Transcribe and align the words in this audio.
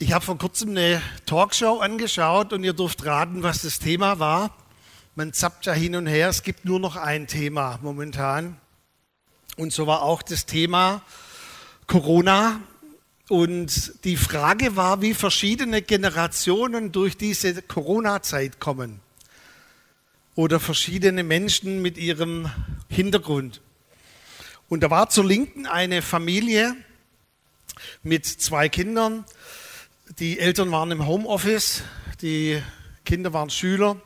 Ich 0.00 0.12
habe 0.12 0.24
vor 0.24 0.36
kurzem 0.36 0.70
eine 0.70 1.00
Talkshow 1.24 1.78
angeschaut 1.78 2.52
und 2.52 2.64
ihr 2.64 2.72
dürft 2.72 3.06
raten, 3.06 3.44
was 3.44 3.62
das 3.62 3.78
Thema 3.78 4.18
war. 4.18 4.52
Man 5.14 5.32
zappt 5.32 5.66
ja 5.66 5.72
hin 5.72 5.94
und 5.94 6.08
her, 6.08 6.28
es 6.28 6.42
gibt 6.42 6.64
nur 6.64 6.80
noch 6.80 6.96
ein 6.96 7.28
Thema 7.28 7.78
momentan. 7.80 8.56
Und 9.56 9.72
so 9.72 9.86
war 9.86 10.02
auch 10.02 10.22
das 10.22 10.46
Thema 10.46 11.02
Corona. 11.86 12.60
Und 13.28 14.04
die 14.04 14.16
Frage 14.16 14.74
war, 14.74 15.00
wie 15.00 15.14
verschiedene 15.14 15.80
Generationen 15.80 16.90
durch 16.90 17.16
diese 17.16 17.62
Corona-Zeit 17.62 18.58
kommen. 18.58 18.98
Oder 20.34 20.58
verschiedene 20.58 21.22
Menschen 21.22 21.82
mit 21.82 21.98
ihrem 21.98 22.50
Hintergrund. 22.88 23.60
Und 24.68 24.80
da 24.82 24.90
war 24.90 25.08
zur 25.08 25.24
Linken 25.24 25.66
eine 25.66 26.02
Familie 26.02 26.74
mit 28.02 28.26
zwei 28.26 28.68
Kindern. 28.68 29.24
Die 30.10 30.38
Eltern 30.38 30.70
waren 30.70 30.90
im 30.90 31.06
Homeoffice, 31.06 31.82
die 32.20 32.62
Kinder 33.06 33.32
waren 33.32 33.48
Schüler, 33.48 33.96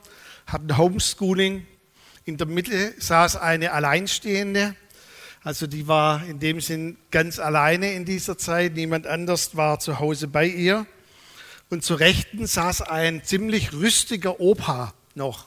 hatten 0.46 0.78
Homeschooling. 0.78 1.66
In 2.24 2.36
der 2.36 2.46
Mitte 2.46 2.94
saß 2.98 3.34
eine 3.34 3.72
Alleinstehende, 3.72 4.76
also 5.42 5.66
die 5.66 5.88
war 5.88 6.24
in 6.24 6.38
dem 6.38 6.60
Sinn 6.60 6.98
ganz 7.10 7.40
alleine 7.40 7.94
in 7.94 8.04
dieser 8.04 8.38
Zeit, 8.38 8.74
niemand 8.74 9.08
anders 9.08 9.56
war 9.56 9.80
zu 9.80 9.98
Hause 9.98 10.28
bei 10.28 10.46
ihr. 10.46 10.86
Und 11.68 11.82
zur 11.82 11.98
Rechten 11.98 12.46
saß 12.46 12.82
ein 12.82 13.24
ziemlich 13.24 13.72
rüstiger 13.72 14.38
Opa 14.38 14.94
noch. 15.16 15.46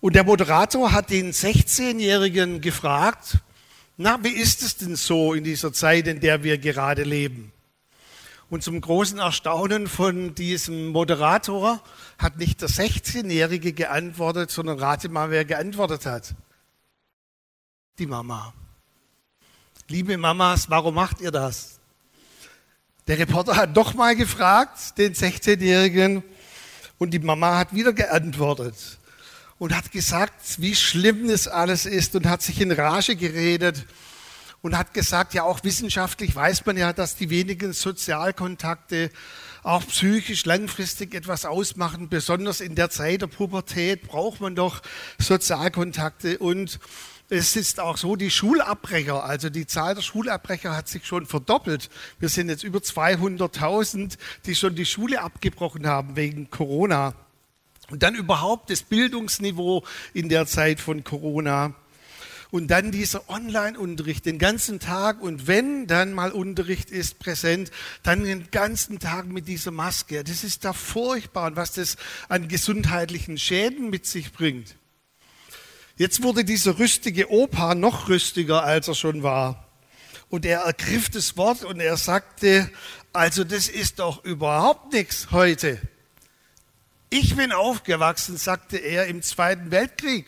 Und 0.00 0.14
der 0.14 0.24
Moderator 0.24 0.92
hat 0.92 1.08
den 1.08 1.32
16-Jährigen 1.32 2.60
gefragt, 2.60 3.38
na, 3.96 4.22
wie 4.22 4.28
ist 4.28 4.60
es 4.60 4.76
denn 4.76 4.94
so 4.94 5.32
in 5.32 5.42
dieser 5.42 5.72
Zeit, 5.72 6.06
in 6.06 6.20
der 6.20 6.44
wir 6.44 6.58
gerade 6.58 7.02
leben? 7.02 7.50
Und 8.48 8.62
zum 8.62 8.80
großen 8.80 9.18
Erstaunen 9.18 9.88
von 9.88 10.34
diesem 10.34 10.88
Moderator 10.88 11.82
hat 12.16 12.38
nicht 12.38 12.60
der 12.60 12.68
16-Jährige 12.68 13.72
geantwortet, 13.72 14.52
sondern 14.52 14.78
rate 14.78 15.08
mal, 15.08 15.30
wer 15.30 15.44
geantwortet 15.44 16.06
hat. 16.06 16.34
Die 17.98 18.06
Mama. 18.06 18.52
Liebe 19.88 20.16
Mamas, 20.16 20.70
warum 20.70 20.94
macht 20.94 21.20
ihr 21.20 21.32
das? 21.32 21.80
Der 23.08 23.18
Reporter 23.18 23.56
hat 23.56 23.76
doch 23.76 23.94
mal 23.94 24.14
gefragt, 24.14 24.98
den 24.98 25.14
16-Jährigen, 25.14 26.22
und 26.98 27.10
die 27.10 27.18
Mama 27.18 27.58
hat 27.58 27.74
wieder 27.74 27.92
geantwortet 27.92 28.74
und 29.58 29.74
hat 29.76 29.90
gesagt, 29.92 30.60
wie 30.60 30.74
schlimm 30.74 31.28
das 31.28 31.48
alles 31.48 31.86
ist 31.86 32.14
und 32.16 32.26
hat 32.26 32.42
sich 32.42 32.60
in 32.60 32.72
Rage 32.72 33.16
geredet 33.16 33.86
und 34.62 34.76
hat 34.76 34.94
gesagt, 34.94 35.34
ja 35.34 35.42
auch 35.42 35.62
wissenschaftlich 35.64 36.34
weiß 36.34 36.66
man 36.66 36.76
ja, 36.76 36.92
dass 36.92 37.16
die 37.16 37.30
wenigen 37.30 37.72
Sozialkontakte 37.72 39.10
auch 39.62 39.86
psychisch 39.86 40.44
langfristig 40.44 41.14
etwas 41.14 41.44
ausmachen. 41.44 42.08
Besonders 42.08 42.60
in 42.60 42.74
der 42.74 42.90
Zeit 42.90 43.22
der 43.22 43.26
Pubertät 43.26 44.02
braucht 44.02 44.40
man 44.40 44.54
doch 44.54 44.82
Sozialkontakte 45.18 46.38
und 46.38 46.78
es 47.28 47.56
ist 47.56 47.80
auch 47.80 47.96
so, 47.96 48.14
die 48.14 48.30
Schulabbrecher, 48.30 49.24
also 49.24 49.50
die 49.50 49.66
Zahl 49.66 49.96
der 49.96 50.02
Schulabbrecher 50.02 50.76
hat 50.76 50.88
sich 50.88 51.04
schon 51.04 51.26
verdoppelt. 51.26 51.90
Wir 52.20 52.28
sind 52.28 52.48
jetzt 52.48 52.62
über 52.62 52.78
200.000, 52.78 54.16
die 54.46 54.54
schon 54.54 54.76
die 54.76 54.86
Schule 54.86 55.20
abgebrochen 55.20 55.88
haben 55.88 56.14
wegen 56.14 56.50
Corona. 56.50 57.14
Und 57.90 58.04
dann 58.04 58.14
überhaupt 58.14 58.70
das 58.70 58.82
Bildungsniveau 58.82 59.84
in 60.14 60.28
der 60.28 60.46
Zeit 60.46 60.78
von 60.78 61.02
Corona. 61.02 61.74
Und 62.56 62.68
dann 62.68 62.90
dieser 62.90 63.28
Online-Unterricht 63.28 64.24
den 64.24 64.38
ganzen 64.38 64.80
Tag. 64.80 65.20
Und 65.20 65.46
wenn 65.46 65.86
dann 65.86 66.14
mal 66.14 66.32
Unterricht 66.32 66.90
ist 66.90 67.18
präsent, 67.18 67.70
dann 68.02 68.24
den 68.24 68.50
ganzen 68.50 68.98
Tag 68.98 69.26
mit 69.26 69.46
dieser 69.46 69.72
Maske. 69.72 70.24
Das 70.24 70.42
ist 70.42 70.64
da 70.64 70.72
furchtbar 70.72 71.48
und 71.48 71.56
was 71.56 71.72
das 71.72 71.98
an 72.30 72.48
gesundheitlichen 72.48 73.36
Schäden 73.36 73.90
mit 73.90 74.06
sich 74.06 74.32
bringt. 74.32 74.76
Jetzt 75.98 76.22
wurde 76.22 76.46
dieser 76.46 76.78
rüstige 76.78 77.30
Opa 77.30 77.74
noch 77.74 78.08
rüstiger, 78.08 78.64
als 78.64 78.88
er 78.88 78.94
schon 78.94 79.22
war. 79.22 79.68
Und 80.30 80.46
er 80.46 80.60
ergriff 80.60 81.10
das 81.10 81.36
Wort 81.36 81.62
und 81.62 81.78
er 81.78 81.98
sagte, 81.98 82.70
also 83.12 83.44
das 83.44 83.68
ist 83.68 83.98
doch 83.98 84.24
überhaupt 84.24 84.94
nichts 84.94 85.30
heute. 85.30 85.78
Ich 87.10 87.36
bin 87.36 87.52
aufgewachsen, 87.52 88.38
sagte 88.38 88.78
er, 88.78 89.08
im 89.08 89.20
Zweiten 89.20 89.70
Weltkrieg. 89.70 90.24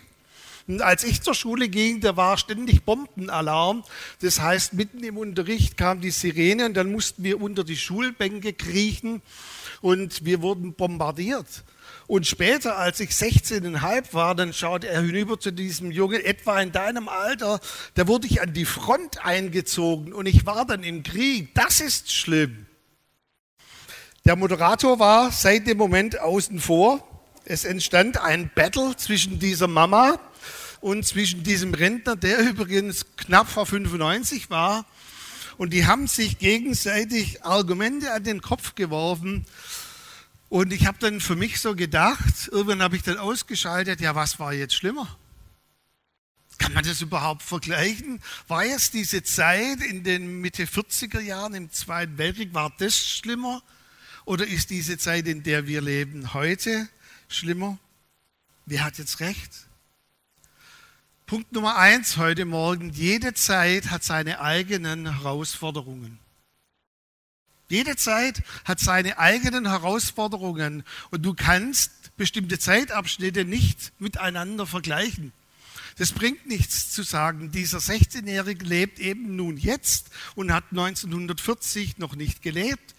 Als 0.81 1.03
ich 1.03 1.23
zur 1.23 1.35
Schule 1.35 1.71
ging, 1.71 2.03
da 2.03 2.17
war 2.17 2.37
ständig 2.37 2.85
Bombenalarm. 2.85 3.85
Das 4.21 4.41
heißt, 4.41 4.75
mitten 4.75 5.03
im 5.03 5.17
Unterricht 5.17 5.79
kam 5.79 6.03
die 6.03 6.11
Sirene 6.11 6.67
und 6.67 6.75
dann 6.75 6.93
mussten 6.93 7.25
wir 7.25 7.41
unter 7.41 7.65
die 7.65 7.77
Schulbänke 7.77 8.53
kriechen 8.53 9.23
und 9.81 10.27
wir 10.27 10.43
wurden 10.43 10.75
bombardiert. 10.75 11.47
Und 12.07 12.27
später, 12.27 12.77
als 12.77 13.01
ich 13.01 13.11
16,5 13.11 14.13
war, 14.13 14.35
dann 14.35 14.53
schaute 14.53 14.89
er 14.89 15.01
hinüber 15.01 15.41
zu 15.41 15.53
diesem 15.53 15.91
Jungen, 15.91 16.23
etwa 16.23 16.61
in 16.61 16.71
deinem 16.71 17.09
Alter, 17.09 17.61
da 17.95 18.07
wurde 18.07 18.27
ich 18.27 18.43
an 18.43 18.53
die 18.53 18.67
Front 18.67 19.25
eingezogen 19.25 20.13
und 20.13 20.27
ich 20.27 20.45
war 20.45 20.67
dann 20.67 20.83
im 20.83 21.03
Krieg. 21.03 21.55
Das 21.55 21.81
ist 21.81 22.13
schlimm. 22.13 22.67
Der 24.27 24.37
Moderator 24.37 24.99
war 24.99 25.33
seit 25.33 25.67
dem 25.67 25.79
Moment 25.79 26.21
außen 26.21 26.61
vor. 26.61 27.07
Es 27.47 27.65
entstand 27.65 28.23
ein 28.23 28.51
Battle 28.55 28.95
zwischen 28.97 29.39
dieser 29.39 29.69
Mama 29.69 30.21
und 30.81 31.07
zwischen 31.07 31.43
diesem 31.43 31.75
Rentner, 31.75 32.17
der 32.17 32.39
übrigens 32.51 33.07
knapp 33.17 33.49
vor 33.49 33.67
95 33.67 34.51
war. 34.51 34.85
Und 35.57 35.73
die 35.73 35.87
haben 35.87 36.07
sich 36.07 36.39
gegenseitig 36.39 37.45
Argumente 37.45 38.13
an 38.13 38.23
den 38.23 38.41
Kopf 38.41 38.77
geworfen. 38.77 39.45
Und 40.49 40.73
ich 40.73 40.87
habe 40.87 40.99
dann 41.01 41.21
für 41.21 41.37
mich 41.37 41.61
so 41.61 41.75
gedacht, 41.75 42.49
irgendwann 42.51 42.83
habe 42.83 42.97
ich 42.97 43.03
dann 43.03 43.19
ausgeschaltet, 43.19 44.01
ja, 44.01 44.15
was 44.15 44.39
war 44.39 44.53
jetzt 44.53 44.75
schlimmer? 44.75 45.19
Kann 46.59 46.73
man 46.73 46.85
das 46.85 47.01
überhaupt 47.03 47.43
vergleichen? 47.43 48.21
War 48.47 48.65
jetzt 48.65 48.95
diese 48.95 49.23
Zeit 49.23 49.81
in 49.81 50.05
den 50.05 50.41
Mitte 50.41 50.65
40er 50.65 51.21
Jahren 51.21 51.55
im 51.55 51.71
Zweiten 51.73 52.19
Weltkrieg, 52.19 52.55
war 52.55 52.73
das 52.79 52.97
schlimmer? 52.97 53.63
Oder 54.25 54.47
ist 54.47 54.71
diese 54.71 54.99
Zeit, 54.99 55.27
in 55.27 55.43
der 55.43 55.67
wir 55.67 55.81
leben, 55.81 56.35
heute 56.35 56.89
schlimmer? 57.29 57.79
Wer 58.67 58.85
hat 58.85 58.99
jetzt 58.99 59.21
recht? 59.21 59.68
Punkt 61.29 61.53
Nummer 61.53 61.77
eins 61.77 62.17
heute 62.17 62.47
Morgen. 62.47 62.89
Jede 62.89 63.35
Zeit 63.35 63.91
hat 63.91 64.03
seine 64.03 64.41
eigenen 64.41 65.19
Herausforderungen. 65.19 66.19
Jede 67.69 67.97
Zeit 67.97 68.43
hat 68.65 68.81
seine 68.81 69.19
eigenen 69.19 69.69
Herausforderungen 69.69 70.85
und 71.11 71.27
du 71.27 71.35
kannst 71.35 72.17
bestimmte 72.17 72.59
Zeitabschnitte 72.59 73.45
nicht 73.45 73.93
miteinander 74.01 74.67
vergleichen. 74.67 75.35
Das 75.99 76.13
bringt 76.13 76.47
nichts 76.47 76.93
zu 76.93 77.03
sagen, 77.03 77.53
dieser 77.53 77.77
16-Jährige 77.77 78.65
lebt 78.65 78.99
eben 78.99 79.37
nun 79.37 79.59
jetzt 79.59 80.07
und 80.35 80.51
hat 80.51 80.65
1940 80.71 81.99
noch 81.99 82.17
nicht 82.17 82.41
gelebt. 82.41 82.95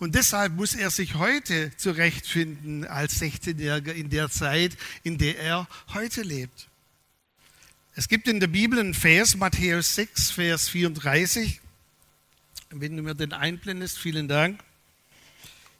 Und 0.00 0.16
deshalb 0.16 0.52
muss 0.56 0.74
er 0.74 0.90
sich 0.90 1.14
heute 1.14 1.70
zurechtfinden 1.76 2.84
als 2.88 3.20
16-Jähriger 3.20 3.92
in 3.92 4.10
der 4.10 4.30
Zeit, 4.30 4.76
in 5.04 5.16
der 5.16 5.38
er 5.38 5.68
heute 5.94 6.22
lebt. 6.22 6.68
Es 7.98 8.06
gibt 8.06 8.28
in 8.28 8.38
der 8.38 8.46
Bibel 8.46 8.78
einen 8.78 8.94
Vers, 8.94 9.34
Matthäus 9.34 9.96
6, 9.96 10.30
Vers 10.30 10.68
34. 10.68 11.60
Wenn 12.70 12.96
du 12.96 13.02
mir 13.02 13.16
den 13.16 13.32
einblendest, 13.32 13.98
vielen 13.98 14.28
Dank. 14.28 14.62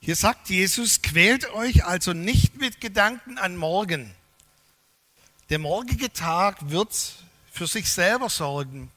Hier 0.01 0.17
sagt 0.17 0.51
Jesus, 0.51 1.01
quält 1.01 1.49
euch 1.53 1.85
also 1.85 2.15
nicht 2.15 2.57
mit 2.57 2.81
Gedanken 2.81 3.39
an 3.39 3.57
morgen. 3.57 4.13
Der 5.51 5.61
morgige 5.61 6.13
Tag 6.13 6.71
wird 6.71 6.93
für 7.53 7.69
sich 7.69 7.89
selber 7.89 8.29
sorgen. 8.29 8.91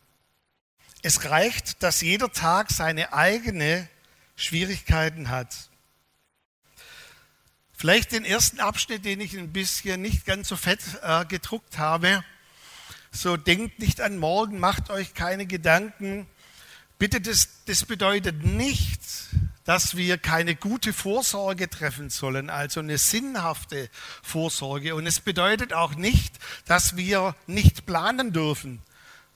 Es 1.03 1.23
reicht, 1.25 1.83
dass 1.83 2.01
jeder 2.01 2.31
Tag 2.31 2.71
seine 2.71 3.13
eigene 3.13 3.87
Schwierigkeiten 4.35 5.29
hat. 5.29 5.69
Vielleicht 7.71 8.13
den 8.13 8.25
ersten 8.25 8.59
Abschnitt, 8.59 9.05
den 9.05 9.21
ich 9.21 9.37
ein 9.37 9.53
bisschen 9.53 10.01
nicht 10.01 10.25
ganz 10.25 10.47
so 10.47 10.55
fett 10.55 10.81
äh, 11.03 11.23
gedruckt 11.25 11.77
habe. 11.77 12.23
So 13.13 13.35
denkt 13.35 13.79
nicht 13.79 13.99
an 13.99 14.17
morgen, 14.17 14.59
macht 14.59 14.89
euch 14.89 15.13
keine 15.13 15.45
Gedanken. 15.45 16.27
Bitte, 16.97 17.19
das, 17.19 17.49
das 17.65 17.83
bedeutet 17.83 18.45
nicht, 18.45 19.01
dass 19.65 19.97
wir 19.97 20.17
keine 20.17 20.55
gute 20.55 20.93
Vorsorge 20.93 21.69
treffen 21.69 22.09
sollen, 22.09 22.49
also 22.49 22.79
eine 22.79 22.97
sinnhafte 22.97 23.89
Vorsorge. 24.23 24.95
Und 24.95 25.05
es 25.07 25.19
bedeutet 25.19 25.73
auch 25.73 25.95
nicht, 25.95 26.33
dass 26.65 26.95
wir 26.95 27.35
nicht 27.47 27.85
planen 27.85 28.31
dürfen. 28.31 28.81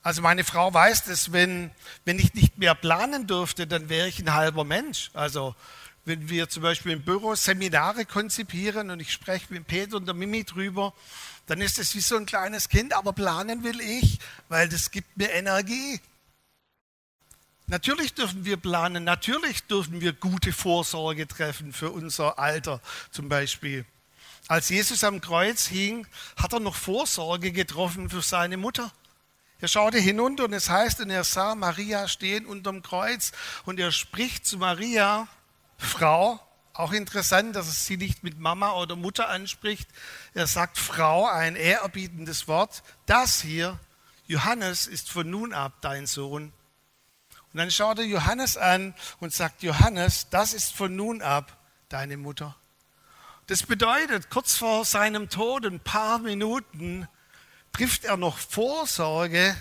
Also 0.02 0.22
meine 0.22 0.44
Frau 0.44 0.72
weiß 0.72 1.04
das, 1.04 1.32
wenn, 1.32 1.70
wenn 2.06 2.18
ich 2.18 2.32
nicht 2.32 2.56
mehr 2.56 2.74
planen 2.74 3.26
dürfte, 3.26 3.66
dann 3.66 3.90
wäre 3.90 4.08
ich 4.08 4.20
ein 4.20 4.32
halber 4.32 4.64
Mensch. 4.64 5.10
Also 5.12 5.54
wenn 6.06 6.30
wir 6.30 6.48
zum 6.48 6.62
Beispiel 6.62 6.92
im 6.92 7.02
Büro 7.02 7.34
Seminare 7.34 8.06
konzipieren 8.06 8.90
und 8.90 9.00
ich 9.00 9.12
spreche 9.12 9.52
mit 9.52 9.66
Peter 9.66 9.96
und 9.96 10.06
der 10.06 10.14
Mimi 10.14 10.44
drüber, 10.44 10.94
dann 11.46 11.60
ist 11.60 11.78
es 11.78 11.94
wie 11.96 12.00
so 12.00 12.16
ein 12.16 12.26
kleines 12.26 12.68
Kind, 12.68 12.94
aber 12.94 13.12
planen 13.12 13.64
will 13.64 13.80
ich, 13.80 14.20
weil 14.48 14.68
das 14.68 14.92
gibt 14.92 15.16
mir 15.16 15.32
Energie. 15.32 16.00
Natürlich 17.66 18.14
dürfen 18.14 18.44
wir 18.44 18.56
planen, 18.56 19.02
natürlich 19.02 19.64
dürfen 19.64 20.00
wir 20.00 20.12
gute 20.12 20.52
Vorsorge 20.52 21.26
treffen 21.26 21.72
für 21.72 21.90
unser 21.90 22.38
Alter 22.38 22.80
zum 23.10 23.28
Beispiel. 23.28 23.84
Als 24.46 24.68
Jesus 24.68 25.02
am 25.02 25.20
Kreuz 25.20 25.66
hing, 25.66 26.06
hat 26.36 26.52
er 26.52 26.60
noch 26.60 26.76
Vorsorge 26.76 27.50
getroffen 27.50 28.08
für 28.10 28.22
seine 28.22 28.56
Mutter. 28.56 28.92
Er 29.60 29.66
schaute 29.66 29.98
hinunter 29.98 30.44
und 30.44 30.52
es 30.52 30.68
heißt, 30.68 31.00
und 31.00 31.10
er 31.10 31.24
sah 31.24 31.56
Maria 31.56 32.06
stehen 32.06 32.46
unterm 32.46 32.82
Kreuz 32.82 33.32
und 33.64 33.80
er 33.80 33.90
spricht 33.90 34.46
zu 34.46 34.58
Maria, 34.58 35.26
Frau, 35.78 36.40
auch 36.72 36.92
interessant, 36.92 37.56
dass 37.56 37.68
es 37.68 37.86
sie 37.86 37.96
nicht 37.96 38.22
mit 38.22 38.38
Mama 38.38 38.74
oder 38.74 38.96
Mutter 38.96 39.28
anspricht. 39.28 39.88
Er 40.34 40.46
sagt 40.46 40.78
Frau, 40.78 41.26
ein 41.26 41.56
ehrerbietendes 41.56 42.48
Wort. 42.48 42.82
Das 43.06 43.40
hier, 43.40 43.78
Johannes, 44.26 44.86
ist 44.86 45.10
von 45.10 45.30
nun 45.30 45.54
ab 45.54 45.74
dein 45.80 46.06
Sohn. 46.06 46.52
Und 47.52 47.58
dann 47.58 47.70
schaut 47.70 47.98
er 47.98 48.04
Johannes 48.04 48.58
an 48.58 48.94
und 49.20 49.32
sagt, 49.32 49.62
Johannes, 49.62 50.28
das 50.28 50.52
ist 50.52 50.74
von 50.74 50.94
nun 50.94 51.22
ab 51.22 51.56
deine 51.88 52.18
Mutter. 52.18 52.54
Das 53.46 53.62
bedeutet, 53.62 54.28
kurz 54.28 54.56
vor 54.56 54.84
seinem 54.84 55.30
Tod, 55.30 55.64
ein 55.64 55.80
paar 55.80 56.18
Minuten, 56.18 57.08
trifft 57.72 58.04
er 58.04 58.16
noch 58.16 58.38
Vorsorge 58.38 59.56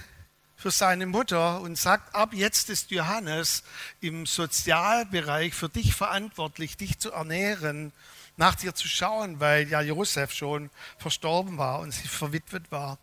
für 0.55 0.71
seine 0.71 1.05
Mutter 1.05 1.61
und 1.61 1.77
sagt, 1.77 2.15
ab 2.15 2.33
jetzt 2.33 2.69
ist 2.69 2.91
Johannes 2.91 3.63
im 4.01 4.25
Sozialbereich 4.25 5.53
für 5.53 5.69
dich 5.69 5.93
verantwortlich, 5.93 6.77
dich 6.77 6.99
zu 6.99 7.11
ernähren, 7.11 7.91
nach 8.37 8.55
dir 8.55 8.73
zu 8.73 8.87
schauen, 8.87 9.39
weil 9.39 9.69
ja 9.69 9.81
Josef 9.81 10.33
schon 10.33 10.69
verstorben 10.97 11.57
war 11.57 11.79
und 11.79 11.91
sie 11.91 12.07
verwitwet 12.07 12.71
war. 12.71 12.97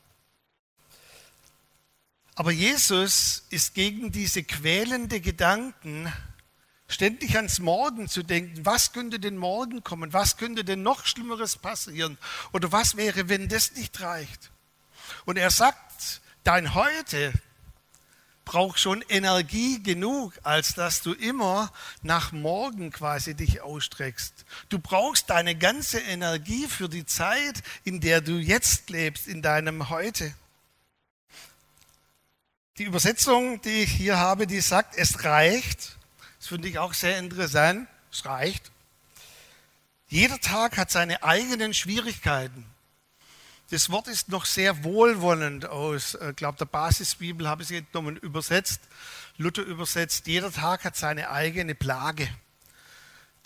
Aber 2.34 2.50
Jesus 2.50 3.44
ist 3.50 3.75
gegen 3.75 4.10
diese 4.10 4.43
quälende 4.43 5.20
Gedanken, 5.20 6.10
ständig 6.88 7.37
ans 7.37 7.58
Morgen 7.58 8.08
zu 8.08 8.22
denken. 8.22 8.64
Was 8.64 8.93
könnte 8.93 9.19
denn 9.20 9.37
morgen 9.37 9.84
kommen? 9.84 10.12
Was 10.12 10.37
könnte 10.37 10.64
denn 10.64 10.82
noch 10.82 11.06
Schlimmeres 11.06 11.56
passieren? 11.56 12.19
Oder 12.52 12.72
was 12.72 12.96
wäre, 12.96 13.28
wenn 13.28 13.49
das 13.49 13.72
nicht 13.72 14.00
reicht? 14.00 14.50
Und 15.25 15.37
er 15.37 15.50
sagt, 15.50 15.78
dein 16.44 16.74
Heute 16.74 17.32
braucht 18.44 18.78
schon 18.78 19.02
Energie 19.08 19.82
genug, 19.82 20.34
als 20.42 20.74
dass 20.74 21.02
du 21.02 21.12
immer 21.12 21.72
nach 22.02 22.32
morgen 22.32 22.90
quasi 22.90 23.34
dich 23.34 23.60
ausstreckst. 23.60 24.44
Du 24.68 24.78
brauchst 24.78 25.30
deine 25.30 25.54
ganze 25.54 26.00
Energie 26.00 26.66
für 26.66 26.88
die 26.88 27.06
Zeit, 27.06 27.62
in 27.84 28.00
der 28.00 28.20
du 28.20 28.32
jetzt 28.32 28.90
lebst, 28.90 29.28
in 29.28 29.42
deinem 29.42 29.88
Heute. 29.90 30.34
Die 32.78 32.84
Übersetzung, 32.84 33.60
die 33.62 33.82
ich 33.82 33.92
hier 33.92 34.18
habe, 34.18 34.46
die 34.46 34.60
sagt, 34.60 34.96
es 34.96 35.24
reicht. 35.24 35.96
Das 36.38 36.48
finde 36.48 36.68
ich 36.68 36.78
auch 36.78 36.94
sehr 36.94 37.18
interessant. 37.18 37.86
Es 38.10 38.24
reicht. 38.24 38.70
Jeder 40.08 40.40
Tag 40.40 40.76
hat 40.76 40.90
seine 40.90 41.22
eigenen 41.22 41.74
Schwierigkeiten. 41.74 42.66
Das 43.72 43.88
Wort 43.88 44.06
ist 44.06 44.28
noch 44.28 44.44
sehr 44.44 44.84
wohlwollend 44.84 45.64
aus, 45.64 46.12
ich 46.12 46.20
äh, 46.20 46.32
glaube, 46.34 46.58
der 46.58 46.66
Basisbibel 46.66 47.48
habe 47.48 47.62
ich 47.62 47.70
es 47.70 47.78
entnommen, 47.78 48.19
übersetzt. 48.19 48.82
Luther 49.38 49.62
übersetzt, 49.62 50.26
jeder 50.26 50.52
Tag 50.52 50.84
hat 50.84 50.94
seine 50.94 51.30
eigene 51.30 51.74
Plage. 51.74 52.28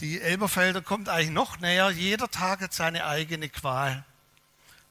Die 0.01 0.21
Elberfelder 0.21 0.83
kommt 0.83 1.09
eigentlich 1.09 1.31
noch 1.31 1.61
näher, 1.61 1.91
jeder 1.91 2.29
Tag 2.29 2.61
hat 2.61 2.75
seine 2.75 3.07
eigene 3.07 3.49
Qual. 3.49 4.05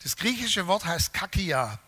Das 0.03 0.15
griechische 0.15 0.67
Wort 0.67 0.85
heißt 0.85 1.13
kakia. 1.13 1.79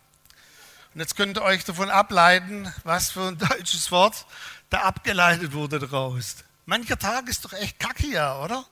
Und 0.92 1.00
jetzt 1.00 1.16
könnt 1.16 1.38
ihr 1.38 1.42
euch 1.42 1.64
davon 1.64 1.88
ableiten, 1.88 2.70
was 2.84 3.12
für 3.12 3.28
ein 3.28 3.38
deutsches 3.48 3.90
Wort 3.90 4.26
da 4.68 4.82
abgeleitet 4.82 5.54
wurde 5.54 5.78
daraus. 5.78 6.36
Mancher 6.66 6.98
Tag 6.98 7.30
ist 7.30 7.46
doch 7.46 7.54
echt 7.54 7.78
Kakia, 7.78 8.44
oder? 8.44 8.66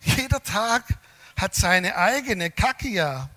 Jeder 0.00 0.42
Tag 0.42 0.84
hat 1.36 1.54
seine 1.54 1.96
eigene 1.96 2.50
Kakia. 2.50 3.30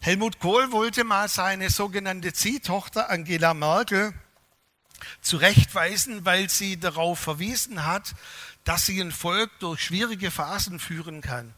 Helmut 0.00 0.38
Kohl 0.38 0.72
wollte 0.72 1.04
mal 1.04 1.28
seine 1.28 1.70
sogenannte 1.70 2.32
Ziehtochter 2.32 3.10
Angela 3.10 3.52
Merkel 3.54 4.14
zurechtweisen, 5.20 6.24
weil 6.24 6.48
sie 6.48 6.78
darauf 6.78 7.18
verwiesen 7.18 7.86
hat, 7.86 8.14
dass 8.64 8.86
sie 8.86 9.00
ein 9.00 9.12
Volk 9.12 9.50
durch 9.60 9.82
schwierige 9.82 10.30
Phasen 10.30 10.78
führen 10.78 11.20
kann. 11.20 11.54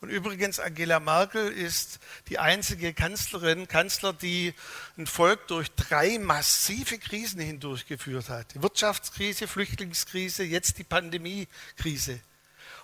Und 0.00 0.08
übrigens, 0.08 0.58
Angela 0.58 0.98
Merkel 0.98 1.48
ist 1.52 2.00
die 2.28 2.38
einzige 2.38 2.94
Kanzlerin, 2.94 3.68
Kanzler, 3.68 4.14
die 4.14 4.54
ein 4.96 5.06
Volk 5.06 5.46
durch 5.48 5.70
drei 5.72 6.18
massive 6.18 6.98
Krisen 6.98 7.40
hindurchgeführt 7.40 8.30
hat. 8.30 8.54
Die 8.54 8.62
Wirtschaftskrise, 8.62 9.46
Flüchtlingskrise, 9.46 10.42
jetzt 10.42 10.78
die 10.78 10.84
Pandemiekrise. 10.84 12.20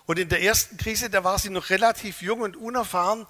Und 0.07 0.17
in 0.17 0.29
der 0.29 0.41
ersten 0.41 0.77
Krise, 0.77 1.09
da 1.09 1.23
war 1.23 1.37
sie 1.37 1.49
noch 1.49 1.69
relativ 1.69 2.21
jung 2.21 2.41
und 2.41 2.55
unerfahren. 2.55 3.27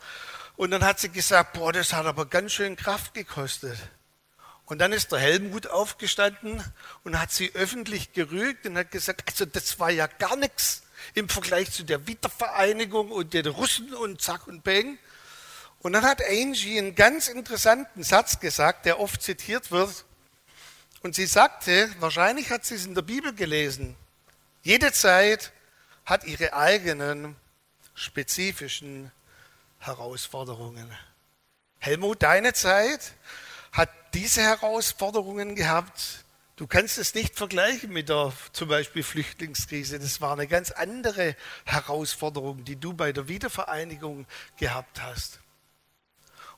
Und 0.56 0.72
dann 0.72 0.86
hat 0.86 1.00
sie 1.00 1.10
gesagt, 1.10 1.54
boah, 1.54 1.74
das 1.74 1.92
hat 1.92 2.06
aber 2.06 2.28
ganz 2.28 2.54
schön 2.54 2.76
Kraft 2.76 3.14
gekostet. 3.14 3.78
Und 4.66 4.80
dann 4.80 4.94
ist 4.94 5.12
der 5.12 5.20
Helmut 5.20 5.68
aufgestanden 5.68 6.64
und 7.04 7.20
hat 7.20 7.32
sie 7.32 7.52
öffentlich 7.56 8.14
gerügt 8.14 8.66
und 8.68 8.78
hat 8.78 8.92
gesagt, 8.92 9.24
also 9.28 9.46
das 9.46 9.80
war 9.80 9.90
ja 9.90 10.08
gar 10.08 10.36
nichts 10.36 10.84
im 11.16 11.30
Vergleich 11.30 11.72
zu 11.72 11.84
der 11.84 12.06
Wiedervereinigung 12.06 13.12
und 13.12 13.34
den 13.34 13.48
Russen 13.48 13.94
und 13.94 14.22
Zack 14.22 14.46
und 14.48 14.64
Beng. 14.64 15.00
Und 15.80 15.94
dann 15.94 16.04
hat 16.04 16.22
Angie 16.24 16.78
einen 16.78 16.96
ganz 16.96 17.28
interessanten 17.28 18.04
Satz 18.04 18.40
gesagt, 18.40 18.86
der 18.86 19.00
oft 19.00 19.22
zitiert 19.22 19.72
wird. 19.72 20.06
Und 21.02 21.16
sie 21.16 21.26
sagte, 21.26 21.90
wahrscheinlich 22.00 22.52
hat 22.52 22.66
sie 22.66 22.76
es 22.76 22.86
in 22.86 22.94
der 22.94 23.04
Bibel 23.04 23.34
gelesen, 23.34 23.96
jede 24.64 24.92
Zeit 24.92 25.54
hat 26.08 26.24
ihre 26.24 26.54
eigenen 26.54 27.36
spezifischen 27.94 29.12
Herausforderungen. 29.80 30.90
Helmut, 31.80 32.24
deine 32.24 32.54
Zeit 32.54 33.14
hat 33.72 33.90
diese 34.14 34.42
Herausforderungen 34.42 35.54
gehabt, 35.54 36.24
Du 36.58 36.66
kannst 36.66 36.98
es 36.98 37.14
nicht 37.14 37.36
vergleichen 37.36 37.94
mit 37.94 38.10
der 38.10 38.34
zum 38.52 38.68
Beispiel 38.68 39.04
Flüchtlingskrise. 39.04 40.00
Das 40.00 40.22
war 40.22 40.34
eine 40.34 40.48
ganz 40.48 40.72
andere 40.72 41.36
Herausforderung, 41.66 42.64
die 42.64 42.78
du 42.78 42.94
bei 42.94 43.12
der 43.12 43.28
Wiedervereinigung 43.28 44.26
gehabt 44.58 45.00
hast. 45.04 45.40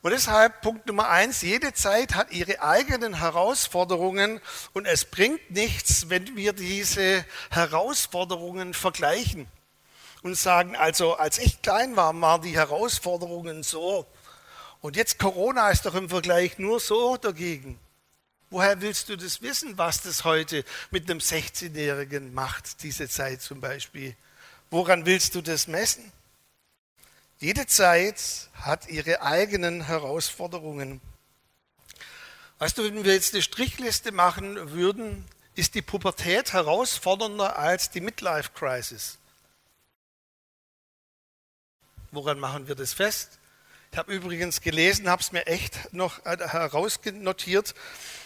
Und 0.01 0.11
deshalb 0.11 0.61
Punkt 0.61 0.87
Nummer 0.87 1.09
eins, 1.09 1.41
jede 1.41 1.73
Zeit 1.73 2.15
hat 2.15 2.31
ihre 2.31 2.61
eigenen 2.61 3.15
Herausforderungen 3.15 4.39
und 4.71 4.85
es 4.85 5.03
bringt 5.03 5.51
nichts, 5.51 6.09
wenn 6.09 6.37
wir 6.37 6.53
diese 6.53 7.25
Herausforderungen 7.49 8.73
vergleichen 8.73 9.47
und 10.21 10.35
sagen, 10.35 10.77
also 10.77 11.15
als 11.15 11.37
ich 11.37 11.61
klein 11.61 11.97
war, 11.97 12.19
waren 12.21 12.41
die 12.41 12.55
Herausforderungen 12.55 13.61
so 13.63 14.05
und 14.79 14.95
jetzt 14.95 15.19
Corona 15.19 15.69
ist 15.69 15.85
doch 15.85 15.95
im 15.95 16.07
Vergleich 16.07 16.57
nur 16.59 16.79
so 16.79 17.17
dagegen. 17.17 17.77
Woher 18.49 18.81
willst 18.81 19.09
du 19.09 19.17
das 19.17 19.41
wissen, 19.41 19.77
was 19.77 20.01
das 20.01 20.23
heute 20.23 20.63
mit 20.91 21.09
einem 21.09 21.19
16-Jährigen 21.19 22.33
macht, 22.33 22.83
diese 22.83 23.09
Zeit 23.09 23.41
zum 23.41 23.59
Beispiel? 23.59 24.15
Woran 24.71 25.05
willst 25.05 25.35
du 25.35 25.41
das 25.41 25.67
messen? 25.67 26.11
Jede 27.41 27.65
Zeit 27.67 28.49
hat 28.53 28.89
ihre 28.89 29.21
eigenen 29.21 29.85
Herausforderungen. 29.85 30.99
Weißt 32.57 32.77
du, 32.77 32.83
wenn 32.83 33.05
wir 33.05 33.13
jetzt 33.13 33.33
eine 33.33 33.41
Strichliste 33.41 34.11
machen 34.11 34.71
würden, 34.71 35.23
ist 35.55 35.73
die 35.73 35.81
Pubertät 35.81 36.51
herausfordernder 36.51 37.57
als 37.57 37.91
die 37.91 38.01
Midlife 38.01 38.49
Crisis. 38.53 39.19
Woran 42.11 42.39
machen 42.39 42.67
wir 42.67 42.75
das 42.75 42.91
fest? 42.91 43.39
Ich 43.93 43.97
habe 43.97 44.13
übrigens 44.13 44.59
gelesen, 44.59 45.09
habe 45.09 45.21
es 45.21 45.31
mir 45.31 45.47
echt 45.47 45.93
noch 45.93 46.25
herausnotiert. 46.25 47.73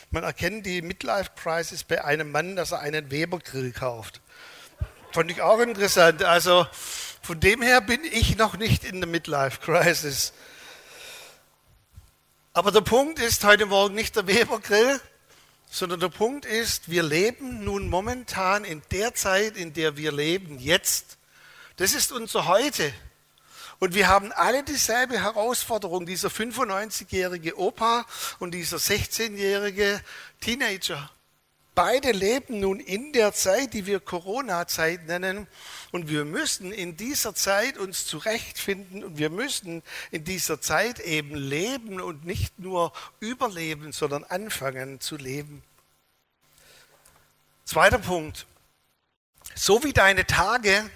Man 0.09 0.23
erkennt 0.23 0.65
die 0.65 0.81
Midlife 0.81 1.29
Crisis 1.35 1.83
bei 1.83 2.03
einem 2.03 2.31
Mann, 2.31 2.55
dass 2.55 2.71
er 2.71 2.79
einen 2.79 3.11
Weber-Grill 3.11 3.73
kauft. 3.73 4.21
Fand 5.11 5.29
ich 5.29 5.43
auch 5.43 5.59
interessant. 5.59 6.23
Also 6.23 6.65
von 7.23 7.39
dem 7.39 7.61
her 7.61 7.79
bin 7.79 8.03
ich 8.03 8.37
noch 8.37 8.57
nicht 8.57 8.83
in 8.83 8.99
der 8.99 9.09
Midlife 9.09 9.61
Crisis. 9.61 10.33
Aber 12.51 12.69
der 12.69 12.81
Punkt 12.81 13.17
ist 13.17 13.45
heute 13.45 13.65
Morgen 13.65 13.95
nicht 13.95 14.17
der 14.17 14.27
Weber-Grill, 14.27 14.99
sondern 15.71 16.01
der 16.01 16.09
Punkt 16.09 16.45
ist, 16.45 16.91
wir 16.91 17.01
leben 17.01 17.63
nun 17.63 17.87
momentan 17.89 18.65
in 18.65 18.81
der 18.91 19.15
Zeit, 19.15 19.55
in 19.55 19.71
der 19.71 19.95
wir 19.95 20.11
leben, 20.11 20.59
jetzt. 20.59 21.17
Das 21.77 21.93
ist 21.93 22.11
unser 22.11 22.45
Heute. 22.45 22.93
Und 23.79 23.95
wir 23.95 24.09
haben 24.09 24.33
alle 24.33 24.63
dieselbe 24.63 25.17
Herausforderung, 25.21 26.05
dieser 26.05 26.27
95-jährige 26.27 27.57
Opa 27.57 28.05
und 28.39 28.51
dieser 28.51 28.77
16-jährige 28.77 30.01
Teenager. 30.41 31.09
Beide 31.75 32.11
leben 32.11 32.59
nun 32.59 32.79
in 32.79 33.13
der 33.13 33.33
Zeit, 33.33 33.73
die 33.73 33.87
wir 33.87 33.99
Corona-Zeit 33.99 35.07
nennen. 35.07 35.47
Und 35.91 36.07
wir 36.07 36.23
müssen 36.23 36.71
in 36.71 36.97
dieser 36.97 37.33
Zeit 37.33 37.77
uns 37.79 38.05
zurechtfinden 38.05 39.03
und 39.03 39.17
wir 39.17 39.31
müssen 39.31 39.81
in 40.11 40.23
dieser 40.23 40.61
Zeit 40.61 40.99
eben 40.99 41.33
leben 41.35 41.99
und 41.99 42.25
nicht 42.25 42.59
nur 42.59 42.93
überleben, 43.19 43.91
sondern 43.91 44.23
anfangen 44.23 44.99
zu 44.99 45.17
leben. 45.17 45.63
Zweiter 47.65 47.99
Punkt. 47.99 48.45
So 49.55 49.83
wie 49.83 49.93
deine 49.93 50.27
Tage, 50.27 50.89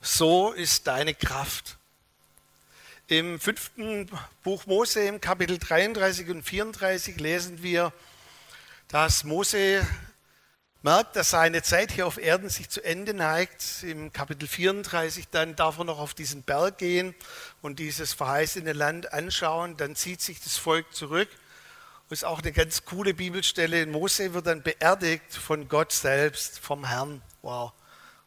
so 0.00 0.52
ist 0.52 0.86
deine 0.86 1.14
Kraft. 1.14 1.76
Im 3.08 3.40
fünften 3.40 4.08
Buch 4.44 4.66
Mose, 4.66 5.00
im 5.06 5.20
Kapitel 5.20 5.58
33 5.58 6.28
und 6.30 6.42
34 6.42 7.16
lesen 7.16 7.62
wir, 7.62 7.92
dass 8.94 9.24
Mose 9.24 9.84
merkt, 10.82 11.16
dass 11.16 11.30
seine 11.30 11.62
Zeit 11.62 11.90
hier 11.90 12.06
auf 12.06 12.16
Erden 12.16 12.48
sich 12.48 12.70
zu 12.70 12.80
Ende 12.80 13.12
neigt. 13.12 13.82
Im 13.82 14.12
Kapitel 14.12 14.46
34 14.46 15.30
dann 15.30 15.56
darf 15.56 15.78
er 15.78 15.84
noch 15.84 15.98
auf 15.98 16.14
diesen 16.14 16.44
Berg 16.44 16.78
gehen 16.78 17.12
und 17.60 17.80
dieses 17.80 18.12
verheißene 18.12 18.72
Land 18.72 19.12
anschauen. 19.12 19.76
Dann 19.76 19.96
zieht 19.96 20.20
sich 20.20 20.40
das 20.40 20.58
Volk 20.58 20.94
zurück. 20.94 21.28
Das 22.08 22.20
ist 22.20 22.24
auch 22.24 22.40
eine 22.40 22.52
ganz 22.52 22.84
coole 22.84 23.14
Bibelstelle. 23.14 23.84
Mose 23.86 24.32
wird 24.32 24.46
dann 24.46 24.62
beerdigt 24.62 25.34
von 25.34 25.66
Gott 25.66 25.90
selbst, 25.90 26.60
vom 26.60 26.86
Herrn. 26.86 27.20
Wow. 27.42 27.72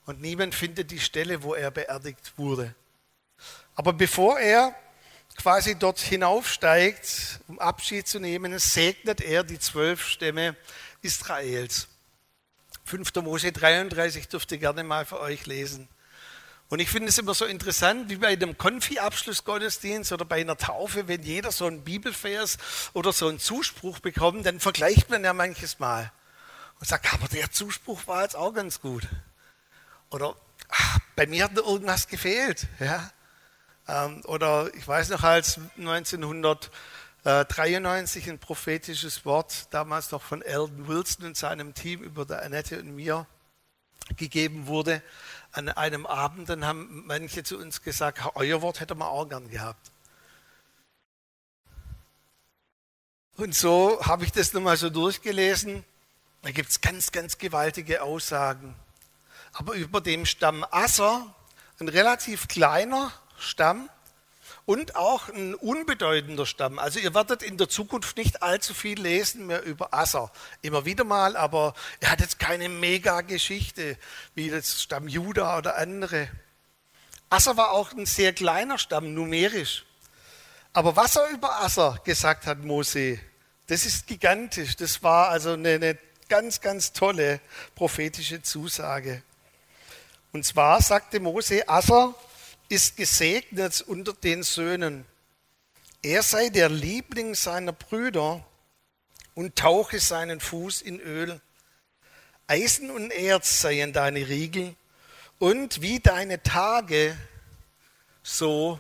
Und 0.06 0.20
niemand 0.20 0.54
findet 0.54 0.92
die 0.92 1.00
Stelle, 1.00 1.44
wo 1.44 1.54
er 1.56 1.72
beerdigt 1.72 2.34
wurde. 2.36 2.76
Aber 3.74 3.94
bevor 3.94 4.38
er 4.38 4.76
quasi 5.38 5.76
dort 5.76 6.00
hinaufsteigt, 6.00 7.40
um 7.48 7.60
Abschied 7.60 8.08
zu 8.08 8.20
nehmen, 8.20 8.58
segnet 8.60 9.22
er 9.22 9.44
die 9.44 9.60
zwölf 9.60 10.06
Stämme 10.06 10.56
Israels. 11.02 11.88
5. 12.86 13.16
Mose 13.16 13.52
33 13.52 14.28
dürft 14.28 14.52
ihr 14.52 14.58
gerne 14.58 14.84
mal 14.84 15.06
für 15.06 15.20
euch 15.20 15.46
lesen. 15.46 15.88
Und 16.70 16.80
ich 16.80 16.90
finde 16.90 17.08
es 17.08 17.18
immer 17.18 17.34
so 17.34 17.46
interessant, 17.46 18.10
wie 18.10 18.18
bei 18.18 18.28
einem 18.28 18.58
Konfi-Abschlussgottesdienst 18.58 20.12
oder 20.12 20.26
bei 20.26 20.42
einer 20.42 20.58
Taufe, 20.58 21.08
wenn 21.08 21.24
jeder 21.24 21.52
so 21.52 21.66
einen 21.66 21.84
Bibelvers 21.84 22.58
oder 22.94 23.14
so 23.14 23.30
einen 23.30 23.40
Zuspruch 23.40 24.00
bekommt, 24.00 24.46
dann 24.46 24.60
vergleicht 24.60 25.10
man 25.10 25.24
ja 25.24 25.34
manches 25.34 25.80
Mal 25.80 26.12
und 26.80 26.88
sagt, 26.88 27.14
aber 27.14 27.28
der 27.30 27.52
Zuspruch 27.52 28.06
war 28.08 28.24
jetzt 28.24 28.36
auch 28.36 28.54
ganz 28.54 28.82
gut. 28.82 29.08
Oder 30.10 30.36
ach, 30.70 31.00
bei 31.16 31.26
mir 31.26 31.46
hat 31.46 31.56
irgendwas 31.56 32.08
gefehlt. 32.08 32.68
Ja? 32.80 33.12
Ähm, 33.88 34.22
oder 34.26 34.74
ich 34.76 34.88
weiß 34.88 35.10
noch, 35.10 35.24
als 35.24 35.60
1993 35.78 38.30
ein 38.30 38.40
prophetisches 38.40 39.26
Wort, 39.26 39.68
damals 39.72 40.12
noch 40.12 40.22
von 40.22 40.42
Eldon 40.42 40.88
Wilson 40.88 41.26
und 41.26 41.38
seinem 41.38 41.74
Team 41.74 42.02
über 42.02 42.26
der 42.26 42.44
Annette 42.44 42.80
und 42.80 42.96
mir 42.96 43.26
gegeben 44.16 44.68
wurde, 44.68 45.02
an 45.52 45.70
einem 45.70 46.06
Abend, 46.06 46.50
dann 46.50 46.66
haben 46.66 47.06
manche 47.08 47.44
zu 47.44 47.58
uns 47.58 47.82
gesagt, 47.82 48.22
euer 48.36 48.62
Wort 48.62 48.80
hätte 48.80 48.96
man 48.96 49.08
auch 49.08 49.28
gern 49.28 49.50
gehabt. 49.50 49.92
Und 53.38 53.56
so 53.56 54.00
habe 54.04 54.26
ich 54.26 54.32
das 54.32 54.54
nochmal 54.54 54.78
so 54.78 54.90
durchgelesen. 54.90 55.84
Da 56.42 56.52
gibt 56.52 56.70
es 56.70 56.82
ganz, 56.82 57.12
ganz 57.12 57.38
gewaltige 57.38 58.02
Aussagen. 58.02 58.76
Aber 59.54 59.74
über 59.74 60.02
dem 60.02 60.26
Stamm 60.26 60.66
Asser, 60.72 61.34
ein 61.80 61.88
relativ 61.88 62.48
kleiner 62.48 63.12
Stamm 63.38 63.90
und 64.66 64.96
auch 64.96 65.30
ein 65.30 65.56
unbedeutender 65.56 66.46
Stamm. 66.46 66.78
Also 66.78 67.00
ihr 67.00 67.14
werdet 67.14 67.42
in 67.42 67.58
der 67.58 67.70
Zukunft 67.70 68.18
nicht 68.18 68.44
allzu 68.44 68.74
viel 68.74 69.00
lesen 69.00 69.48
mehr 69.48 69.64
über 69.64 69.94
Asser. 69.94 70.32
Immer 70.62 70.86
wieder 70.86 71.06
mal, 71.06 71.38
aber 71.38 71.74
er 72.02 72.12
hat 72.12 72.20
jetzt 72.20 72.38
keine 72.40 72.68
Mega-Geschichte 72.68 73.98
wie 74.36 74.50
das 74.50 74.82
Stamm 74.82 75.08
Juda 75.08 75.58
oder 75.58 75.78
andere. 75.78 76.30
Asser 77.30 77.58
war 77.58 77.72
auch 77.72 77.94
ein 77.94 78.06
sehr 78.06 78.34
kleiner 78.34 78.78
Stamm, 78.78 79.14
numerisch. 79.14 79.86
Aber 80.74 80.96
was 80.96 81.16
er 81.16 81.30
über 81.30 81.62
Asser 81.62 82.00
gesagt 82.04 82.46
hat, 82.46 82.60
Mose, 82.60 83.20
das 83.68 83.86
ist 83.86 84.06
gigantisch. 84.08 84.76
Das 84.76 85.02
war 85.02 85.30
also 85.30 85.54
eine, 85.54 85.76
eine 85.76 85.98
ganz, 86.30 86.62
ganz 86.62 86.94
tolle 86.94 87.40
prophetische 87.76 88.42
Zusage. 88.42 89.24
Und 90.34 90.46
zwar 90.46 90.82
sagte 90.82 91.20
Mose, 91.20 91.68
Asser 91.68 92.14
ist 92.70 92.98
gesegnet 92.98 93.82
unter 93.82 94.14
den 94.14 94.44
Söhnen. 94.44 95.06
Er 96.02 96.24
sei 96.24 96.50
der 96.50 96.70
Liebling 96.70 97.36
seiner 97.36 97.74
Brüder 97.74 98.46
und 99.36 99.56
tauche 99.56 100.00
seinen 100.00 100.40
Fuß 100.40 100.82
in 100.82 101.00
Öl. 101.00 101.40
Eisen 102.48 102.92
und 102.92 103.12
Erz 103.12 103.62
seien 103.62 103.94
deine 103.94 104.28
Riegel 104.28 104.76
und 105.40 105.82
wie 105.82 106.00
deine 106.00 106.42
Tage, 106.42 107.18
so 108.24 108.80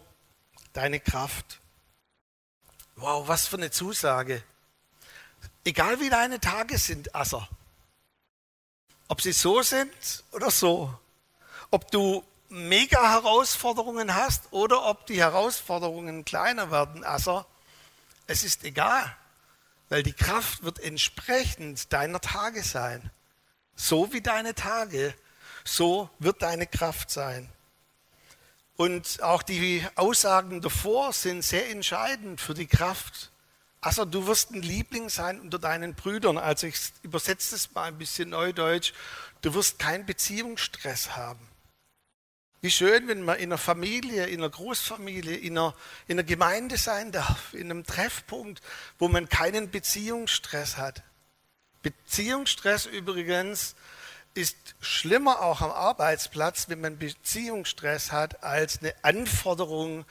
deine 0.74 1.00
Kraft. 1.00 1.60
Wow, 2.96 3.27
was 3.27 3.48
für 3.48 3.58
eine 3.58 3.72
Zusage. 3.72 4.44
Egal 5.63 6.00
wie 6.00 6.10
deine 6.10 6.39
Tage 6.39 6.77
sind, 6.77 7.13
Asser. 7.13 7.48
Ob 9.08 9.22
sie 9.22 9.34
so 9.34 9.62
sind 9.62 10.24
oder 10.32 10.50
so. 10.50 10.98
Ob 11.70 11.91
du 11.91 12.24
mega 12.50 13.12
Herausforderungen 13.12 14.16
hast 14.16 14.51
oder 14.51 14.86
ob 14.86 15.06
die 15.06 15.20
Herausforderungen 15.20 16.25
kleiner 16.25 16.72
werden. 16.72 17.04
Also 17.04 17.46
es 18.25 18.44
ist 18.44 18.63
egal, 18.63 19.16
weil 19.89 20.04
die 20.04 20.13
Kraft 20.13 20.63
wird 20.63 20.80
entsprechend 20.80 21.92
deiner 21.94 22.22
Tage 22.22 22.63
sein. 22.63 23.12
So 23.75 24.12
wie 24.13 24.22
deine 24.22 24.56
Tage, 24.56 25.13
so 25.63 26.10
wird 26.20 26.42
deine 26.42 26.68
Kraft 26.68 27.12
sein. 27.12 27.50
Und 28.75 29.24
auch 29.24 29.42
die 29.42 29.86
Aussagen 29.96 30.62
davor 30.62 31.12
sind 31.12 31.44
sehr 31.44 31.70
entscheidend 31.70 32.39
für 32.39 32.54
die 32.54 32.68
Kraft. 32.68 33.32
Also 33.82 34.06
du 34.06 34.27
wirst 34.27 34.51
ein 34.51 34.62
Liebling 34.62 35.10
sein 35.10 35.39
unter 35.39 35.60
deinen 35.60 35.96
Brüdern. 35.96 36.38
Also 36.38 36.68
ich 36.68 36.77
übersetze 37.01 37.56
es 37.56 37.74
mal 37.74 37.86
ein 37.86 37.98
bisschen 37.98 38.30
neudeutsch. 38.30 38.94
Du 39.42 39.54
wirst 39.54 39.80
keinen 39.80 40.06
Beziehungsstress 40.06 41.16
haben. 41.16 41.39
Wie 42.68 42.72
schön, 42.72 43.08
wenn 43.08 43.22
man 43.22 43.38
in 43.38 43.46
einer 43.46 43.58
Familie, 43.58 44.26
in 44.26 44.42
einer 44.42 44.50
Großfamilie, 44.50 45.38
in 45.38 45.58
einer, 45.58 45.74
in 46.08 46.20
einer 46.20 46.28
Gemeinde 46.28 46.76
sein 46.76 47.14
darf, 47.14 47.54
in 47.54 47.72
einem 47.72 47.86
Treffpunkt, 47.86 48.62
wo 49.00 49.08
man 49.08 49.30
keinen 49.30 49.72
Beziehungsstress 49.72 50.76
hat. 50.76 51.02
Beziehungsstress 51.82 52.86
übrigens 52.86 53.76
ist 54.34 54.58
schlimmer 54.82 55.44
auch 55.44 55.62
am 55.62 55.72
Arbeitsplatz, 55.72 56.68
wenn 56.68 56.82
man 56.82 56.98
Beziehungsstress 56.98 58.12
hat, 58.12 58.44
als 58.44 58.80
eine 58.80 58.94
Anforderung 59.02 60.04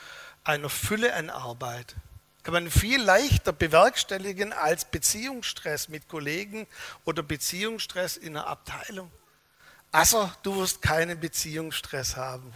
einer 0.43 0.71
Fülle 0.71 1.13
an 1.13 1.29
Arbeit. 1.29 1.95
Kann 2.43 2.55
man 2.55 2.71
viel 2.71 3.03
leichter 3.03 3.53
bewerkstelligen 3.53 4.55
als 4.55 4.87
Beziehungsstress 4.87 5.91
mit 5.91 6.09
Kollegen 6.09 6.67
oder 7.05 7.23
Beziehungsstress 7.23 8.17
in 8.17 8.35
einer 8.35 8.47
Abteilung. 8.47 9.11
Also, 9.93 10.31
du 10.43 10.57
wirst 10.57 10.83
keinen 10.83 11.19
Beziehungsstress 11.21 12.16
haben. 12.16 12.52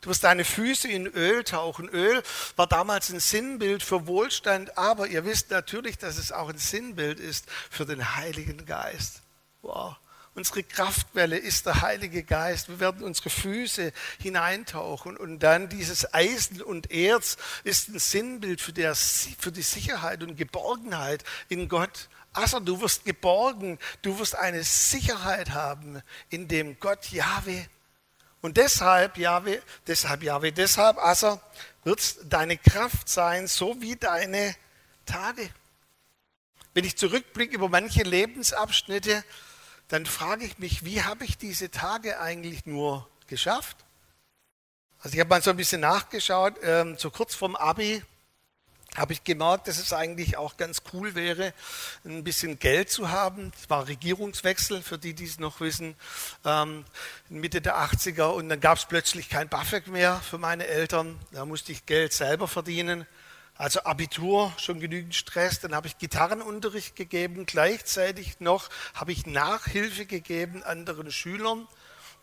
Du 0.00 0.10
wirst 0.10 0.24
deine 0.24 0.44
Füße 0.44 0.88
in 0.88 1.06
Öl 1.06 1.44
tauchen. 1.44 1.88
Öl 1.88 2.22
war 2.56 2.66
damals 2.66 3.10
ein 3.10 3.20
Sinnbild 3.20 3.82
für 3.82 4.06
Wohlstand, 4.06 4.78
aber 4.78 5.08
ihr 5.08 5.24
wisst 5.24 5.50
natürlich, 5.50 5.98
dass 5.98 6.18
es 6.18 6.32
auch 6.32 6.48
ein 6.48 6.58
Sinnbild 6.58 7.18
ist 7.18 7.46
für 7.70 7.84
den 7.84 8.16
Heiligen 8.16 8.64
Geist. 8.64 9.22
Wow. 9.62 9.96
Unsere 10.34 10.62
Kraftwelle 10.62 11.36
ist 11.36 11.66
der 11.66 11.80
Heilige 11.80 12.22
Geist. 12.22 12.68
Wir 12.68 12.78
werden 12.78 13.02
unsere 13.02 13.28
Füße 13.28 13.92
hineintauchen 14.20 15.16
und 15.16 15.40
dann 15.40 15.68
dieses 15.68 16.14
Eisen 16.14 16.62
und 16.62 16.92
Erz 16.92 17.38
ist 17.64 17.88
ein 17.88 17.98
Sinnbild 17.98 18.60
für 18.60 18.72
die 18.72 19.62
Sicherheit 19.62 20.22
und 20.22 20.36
Geborgenheit 20.36 21.24
in 21.48 21.68
Gott. 21.68 22.08
Also 22.38 22.60
du 22.60 22.80
wirst 22.80 23.04
geborgen, 23.04 23.80
du 24.02 24.16
wirst 24.20 24.36
eine 24.36 24.62
Sicherheit 24.62 25.50
haben 25.50 26.00
in 26.30 26.46
dem 26.46 26.78
Gott 26.78 27.10
Jahwe. 27.10 27.66
Und 28.40 28.56
deshalb, 28.56 29.18
Jahwe, 29.18 29.60
deshalb, 29.88 30.22
Jahwe, 30.22 30.52
deshalb, 30.52 30.98
also 30.98 31.40
wird 31.82 32.00
deine 32.24 32.56
Kraft 32.56 33.08
sein, 33.08 33.48
so 33.48 33.80
wie 33.80 33.96
deine 33.96 34.54
Tage. 35.04 35.50
Wenn 36.74 36.84
ich 36.84 36.96
zurückblicke 36.96 37.56
über 37.56 37.68
manche 37.68 38.04
Lebensabschnitte, 38.04 39.24
dann 39.88 40.06
frage 40.06 40.44
ich 40.44 40.58
mich, 40.58 40.84
wie 40.84 41.02
habe 41.02 41.24
ich 41.24 41.38
diese 41.38 41.72
Tage 41.72 42.20
eigentlich 42.20 42.66
nur 42.66 43.08
geschafft? 43.26 43.78
Also 45.00 45.14
ich 45.14 45.20
habe 45.20 45.30
mal 45.30 45.42
so 45.42 45.50
ein 45.50 45.56
bisschen 45.56 45.80
nachgeschaut, 45.80 46.54
ähm, 46.62 46.96
so 46.98 47.10
kurz 47.10 47.34
vorm 47.34 47.56
Abi 47.56 48.04
habe 48.96 49.12
ich 49.12 49.22
gemerkt, 49.24 49.68
dass 49.68 49.78
es 49.78 49.92
eigentlich 49.92 50.36
auch 50.36 50.56
ganz 50.56 50.82
cool 50.92 51.14
wäre, 51.14 51.52
ein 52.04 52.24
bisschen 52.24 52.58
Geld 52.58 52.90
zu 52.90 53.10
haben. 53.10 53.52
Es 53.60 53.70
war 53.70 53.86
Regierungswechsel, 53.86 54.82
für 54.82 54.98
die, 54.98 55.14
die 55.14 55.24
es 55.24 55.38
noch 55.38 55.60
wissen, 55.60 55.94
ähm, 56.44 56.84
Mitte 57.28 57.60
der 57.60 57.76
80er. 57.76 58.26
Und 58.26 58.48
dann 58.48 58.60
gab 58.60 58.78
es 58.78 58.86
plötzlich 58.86 59.28
kein 59.28 59.48
BAföG 59.48 59.88
mehr 59.88 60.16
für 60.16 60.38
meine 60.38 60.66
Eltern. 60.66 61.18
Da 61.32 61.44
musste 61.44 61.72
ich 61.72 61.86
Geld 61.86 62.12
selber 62.12 62.48
verdienen. 62.48 63.06
Also 63.54 63.80
Abitur, 63.82 64.52
schon 64.56 64.78
genügend 64.78 65.16
Stress, 65.16 65.58
dann 65.58 65.74
habe 65.74 65.88
ich 65.88 65.98
Gitarrenunterricht 65.98 66.94
gegeben, 66.94 67.44
gleichzeitig 67.44 68.38
noch 68.38 68.68
habe 68.94 69.10
ich 69.10 69.26
Nachhilfe 69.26 70.06
gegeben 70.06 70.62
anderen 70.62 71.10
Schülern. 71.10 71.66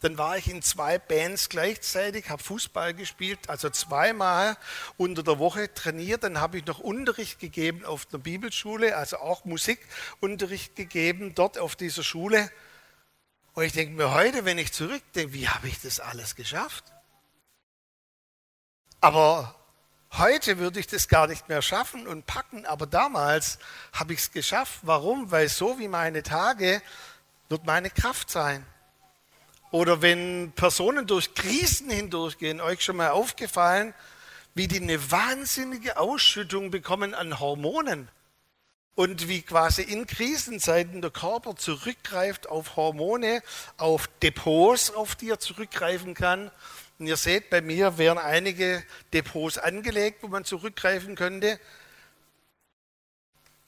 Dann 0.05 0.19
war 0.19 0.37
ich 0.37 0.47
in 0.47 0.61
zwei 0.61 0.99
Bands 0.99 1.49
gleichzeitig, 1.49 2.29
habe 2.29 2.43
Fußball 2.43 2.93
gespielt, 2.93 3.39
also 3.47 3.71
zweimal 3.71 4.55
unter 4.97 5.23
der 5.23 5.39
Woche 5.39 5.73
trainiert. 5.73 6.23
Dann 6.23 6.39
habe 6.39 6.59
ich 6.59 6.65
noch 6.67 6.77
Unterricht 6.77 7.39
gegeben 7.39 7.83
auf 7.83 8.05
der 8.05 8.19
Bibelschule, 8.19 8.95
also 8.95 9.17
auch 9.17 9.45
Musikunterricht 9.45 10.75
gegeben 10.75 11.33
dort 11.33 11.57
auf 11.57 11.75
dieser 11.75 12.03
Schule. 12.03 12.51
Und 13.53 13.63
ich 13.63 13.71
denke 13.71 13.95
mir 13.95 14.13
heute, 14.13 14.45
wenn 14.45 14.59
ich 14.59 14.71
zurückdenke, 14.73 15.33
wie 15.33 15.49
habe 15.49 15.67
ich 15.67 15.81
das 15.81 15.99
alles 15.99 16.35
geschafft? 16.35 16.83
Aber 19.01 19.55
Heute 20.17 20.59
würde 20.59 20.79
ich 20.79 20.87
das 20.87 21.09
gar 21.09 21.27
nicht 21.27 21.49
mehr 21.49 21.61
schaffen 21.61 22.07
und 22.07 22.25
packen, 22.25 22.65
aber 22.65 22.85
damals 22.85 23.57
habe 23.91 24.13
ich 24.13 24.19
es 24.19 24.31
geschafft. 24.31 24.79
Warum? 24.83 25.29
Weil 25.29 25.49
so 25.49 25.77
wie 25.77 25.89
meine 25.89 26.23
Tage 26.23 26.81
wird 27.49 27.65
meine 27.65 27.89
Kraft 27.89 28.29
sein. 28.29 28.65
Oder 29.75 30.01
wenn 30.01 30.53
Personen 30.55 31.05
durch 31.05 31.33
Krisen 31.33 31.89
hindurchgehen, 31.89 32.61
euch 32.61 32.81
schon 32.81 32.95
mal 32.95 33.09
aufgefallen, 33.09 33.93
wie 34.53 34.69
die 34.69 34.79
eine 34.79 35.11
wahnsinnige 35.11 35.97
Ausschüttung 35.97 36.71
bekommen 36.71 37.13
an 37.13 37.41
Hormonen 37.41 38.07
und 38.95 39.27
wie 39.27 39.41
quasi 39.41 39.81
in 39.81 40.07
Krisenzeiten 40.07 41.01
der 41.01 41.11
Körper 41.11 41.57
zurückgreift 41.57 42.47
auf 42.47 42.77
Hormone, 42.77 43.43
auf 43.75 44.07
Depots, 44.23 44.91
auf 44.91 45.17
die 45.17 45.31
er 45.31 45.39
zurückgreifen 45.39 46.13
kann 46.13 46.51
und 46.97 47.07
ihr 47.07 47.17
seht, 47.17 47.49
bei 47.49 47.59
mir 47.59 47.97
wären 47.97 48.17
einige 48.17 48.81
Depots 49.11 49.57
angelegt, 49.57 50.23
wo 50.23 50.29
man 50.29 50.45
zurückgreifen 50.45 51.15
könnte. 51.15 51.59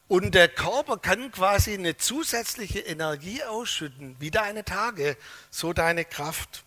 Und 0.08 0.36
der 0.36 0.48
Körper 0.48 0.98
kann 0.98 1.32
quasi 1.32 1.74
eine 1.74 1.98
zusätzliche 1.98 2.80
Energie 2.80 3.44
ausschütten, 3.44 4.16
wie 4.20 4.32
deine 4.32 4.64
Tage, 4.64 5.18
so 5.50 5.74
deine 5.74 6.06
Kraft. 6.06 6.64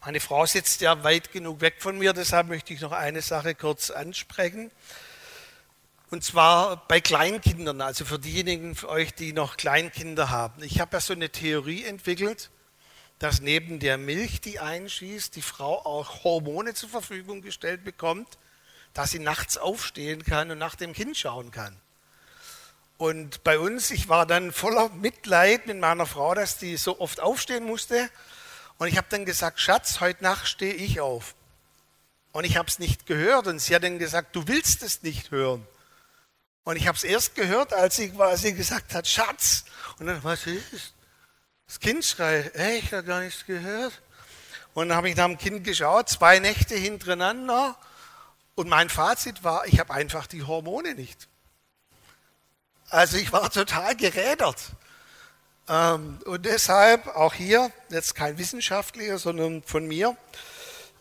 Meine 0.00 0.20
Frau 0.20 0.46
sitzt 0.46 0.80
ja 0.80 1.04
weit 1.04 1.32
genug 1.32 1.60
weg 1.60 1.76
von 1.78 1.98
mir, 1.98 2.14
deshalb 2.14 2.48
möchte 2.48 2.72
ich 2.72 2.80
noch 2.80 2.92
eine 2.92 3.20
Sache 3.20 3.54
kurz 3.54 3.90
ansprechen. 3.90 4.70
Und 6.10 6.24
zwar 6.24 6.88
bei 6.88 7.00
Kleinkindern, 7.00 7.80
also 7.80 8.04
für 8.04 8.18
diejenigen 8.18 8.74
von 8.74 8.88
euch, 8.90 9.14
die 9.14 9.32
noch 9.32 9.56
Kleinkinder 9.56 10.30
haben. 10.30 10.62
Ich 10.62 10.80
habe 10.80 10.96
ja 10.96 11.00
so 11.00 11.12
eine 11.12 11.30
Theorie 11.30 11.84
entwickelt, 11.84 12.50
dass 13.18 13.40
neben 13.40 13.78
der 13.78 13.98
Milch, 13.98 14.40
die 14.40 14.58
einschießt, 14.58 15.36
die 15.36 15.42
Frau 15.42 15.84
auch 15.86 16.24
Hormone 16.24 16.74
zur 16.74 16.88
Verfügung 16.88 17.40
gestellt 17.40 17.84
bekommt, 17.84 18.38
dass 18.94 19.10
sie 19.10 19.18
nachts 19.18 19.56
aufstehen 19.56 20.24
kann 20.24 20.50
und 20.50 20.58
nach 20.58 20.74
dem 20.74 20.92
Kind 20.92 21.16
schauen 21.16 21.50
kann. 21.50 21.76
Und 22.98 23.42
bei 23.42 23.58
uns, 23.58 23.90
ich 23.90 24.08
war 24.08 24.26
dann 24.26 24.52
voller 24.52 24.88
Mitleid 24.90 25.66
mit 25.66 25.78
meiner 25.78 26.06
Frau, 26.06 26.34
dass 26.34 26.58
die 26.58 26.76
so 26.76 27.00
oft 27.00 27.20
aufstehen 27.20 27.64
musste. 27.64 28.08
Und 28.78 28.86
ich 28.86 28.96
habe 28.96 29.08
dann 29.10 29.24
gesagt, 29.24 29.60
Schatz, 29.60 30.00
heute 30.00 30.22
Nacht 30.22 30.46
stehe 30.46 30.74
ich 30.74 31.00
auf. 31.00 31.34
Und 32.30 32.44
ich 32.44 32.56
habe 32.56 32.68
es 32.68 32.78
nicht 32.78 33.06
gehört. 33.06 33.46
Und 33.46 33.58
sie 33.58 33.74
hat 33.74 33.82
dann 33.82 33.98
gesagt, 33.98 34.36
du 34.36 34.46
willst 34.46 34.82
es 34.82 35.02
nicht 35.02 35.30
hören. 35.30 35.66
Und 36.64 36.76
ich 36.76 36.86
habe 36.86 36.96
es 36.96 37.02
erst 37.02 37.34
gehört, 37.34 37.72
als 37.72 37.96
sie 37.96 38.10
quasi 38.10 38.52
gesagt 38.52 38.94
hat, 38.94 39.08
Schatz. 39.08 39.64
Und 39.98 40.06
dann, 40.06 40.22
was 40.22 40.46
ist? 40.46 40.94
Das 41.66 41.80
Kind 41.80 42.04
schreit, 42.04 42.54
ey, 42.54 42.78
ich 42.78 42.92
habe 42.92 43.02
gar 43.02 43.20
nichts 43.20 43.46
gehört. 43.46 44.00
Und 44.74 44.90
dann 44.90 44.96
habe 44.96 45.10
ich 45.10 45.16
nach 45.16 45.26
dem 45.26 45.38
Kind 45.38 45.64
geschaut, 45.64 46.08
zwei 46.08 46.38
Nächte 46.38 46.76
hintereinander. 46.76 47.76
Und 48.54 48.68
mein 48.68 48.88
Fazit 48.88 49.44
war, 49.44 49.66
ich 49.66 49.80
habe 49.80 49.94
einfach 49.94 50.26
die 50.26 50.42
Hormone 50.42 50.94
nicht. 50.94 51.28
Also 52.90 53.16
ich 53.16 53.32
war 53.32 53.50
total 53.50 53.96
gerädert. 53.96 54.58
Ähm, 55.68 56.18
und 56.26 56.44
deshalb 56.44 57.06
auch 57.08 57.34
hier, 57.34 57.70
jetzt 57.88 58.14
kein 58.14 58.36
Wissenschaftlicher, 58.36 59.18
sondern 59.18 59.62
von 59.62 59.86
mir, 59.86 60.16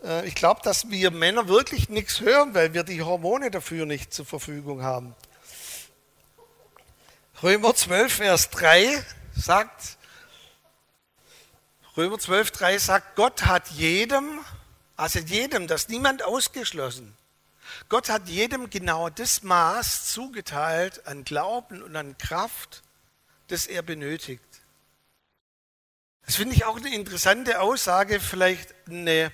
äh, 0.03 0.25
ich 0.27 0.35
glaube, 0.35 0.61
dass 0.63 0.89
wir 0.89 1.11
Männer 1.11 1.47
wirklich 1.47 1.89
nichts 1.89 2.21
hören, 2.21 2.53
weil 2.53 2.73
wir 2.73 2.83
die 2.83 3.01
Hormone 3.01 3.51
dafür 3.51 3.85
nicht 3.85 4.13
zur 4.13 4.25
Verfügung 4.25 4.83
haben. 4.83 5.15
Römer 7.43 7.73
12, 7.73 8.13
Vers 8.13 8.49
3 8.51 9.03
sagt, 9.35 9.97
Römer 11.97 12.19
12, 12.19 12.51
3 12.51 12.77
sagt, 12.77 13.15
Gott 13.15 13.45
hat 13.45 13.67
jedem, 13.69 14.39
also 14.95 15.19
jedem, 15.19 15.67
das 15.67 15.89
niemand 15.89 16.23
ausgeschlossen, 16.23 17.17
Gott 17.89 18.09
hat 18.09 18.29
jedem 18.29 18.69
genau 18.69 19.09
das 19.09 19.43
Maß 19.43 20.11
zugeteilt 20.13 21.05
an 21.07 21.23
Glauben 21.23 21.81
und 21.81 21.95
an 21.95 22.17
Kraft, 22.17 22.83
das 23.47 23.67
er 23.67 23.81
benötigt. 23.81 24.43
Das 26.25 26.35
finde 26.35 26.55
ich 26.55 26.65
auch 26.65 26.77
eine 26.77 26.93
interessante 26.93 27.59
Aussage, 27.59 28.19
vielleicht 28.19 28.73
eine, 28.87 29.31